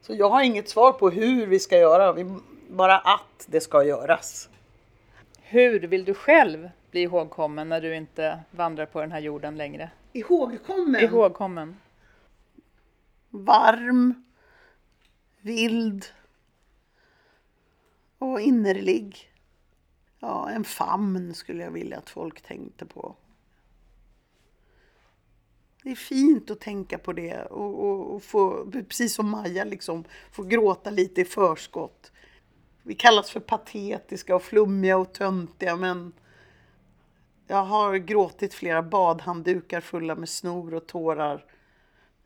[0.00, 2.34] Så jag har inget svar på hur vi ska göra, vi,
[2.68, 4.48] bara att det ska göras.
[5.52, 9.90] Hur vill du själv bli ihågkommen när du inte vandrar på den här jorden längre?
[10.12, 11.76] Ihågkommen, Ihågkommen.
[13.30, 14.24] varm,
[15.40, 16.04] vild
[18.18, 19.32] och innerlig.
[20.20, 23.14] Ja, en famn skulle jag vilja att folk tänkte på.
[25.82, 30.04] Det är fint att tänka på det och, och, och få, precis som Maja, liksom,
[30.30, 32.12] få gråta lite i förskott.
[32.82, 36.12] Vi kallas för patetiska och flummiga och töntiga men
[37.46, 41.44] jag har gråtit flera badhanddukar fulla med snor och tårar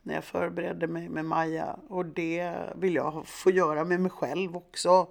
[0.02, 4.56] när jag förberedde mig med Maja och det vill jag få göra med mig själv
[4.56, 5.08] också.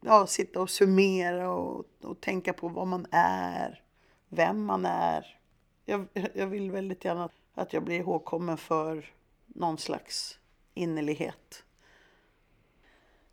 [0.00, 3.82] Ja, sitta och summera och, och tänka på vad man är,
[4.28, 5.38] vem man är.
[5.84, 9.12] Jag, jag vill väldigt gärna att jag blir ihågkommen för
[9.46, 10.38] någon slags
[10.74, 11.64] innerlighet.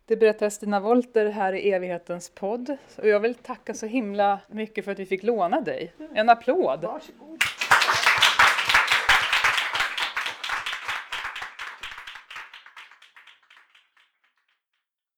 [0.06, 4.84] Det berättar Stina Wolter här i evighetens podd och jag vill tacka så himla mycket
[4.84, 5.92] för att vi fick låna dig.
[6.14, 6.82] En applåd!
[6.82, 7.38] Varsågod.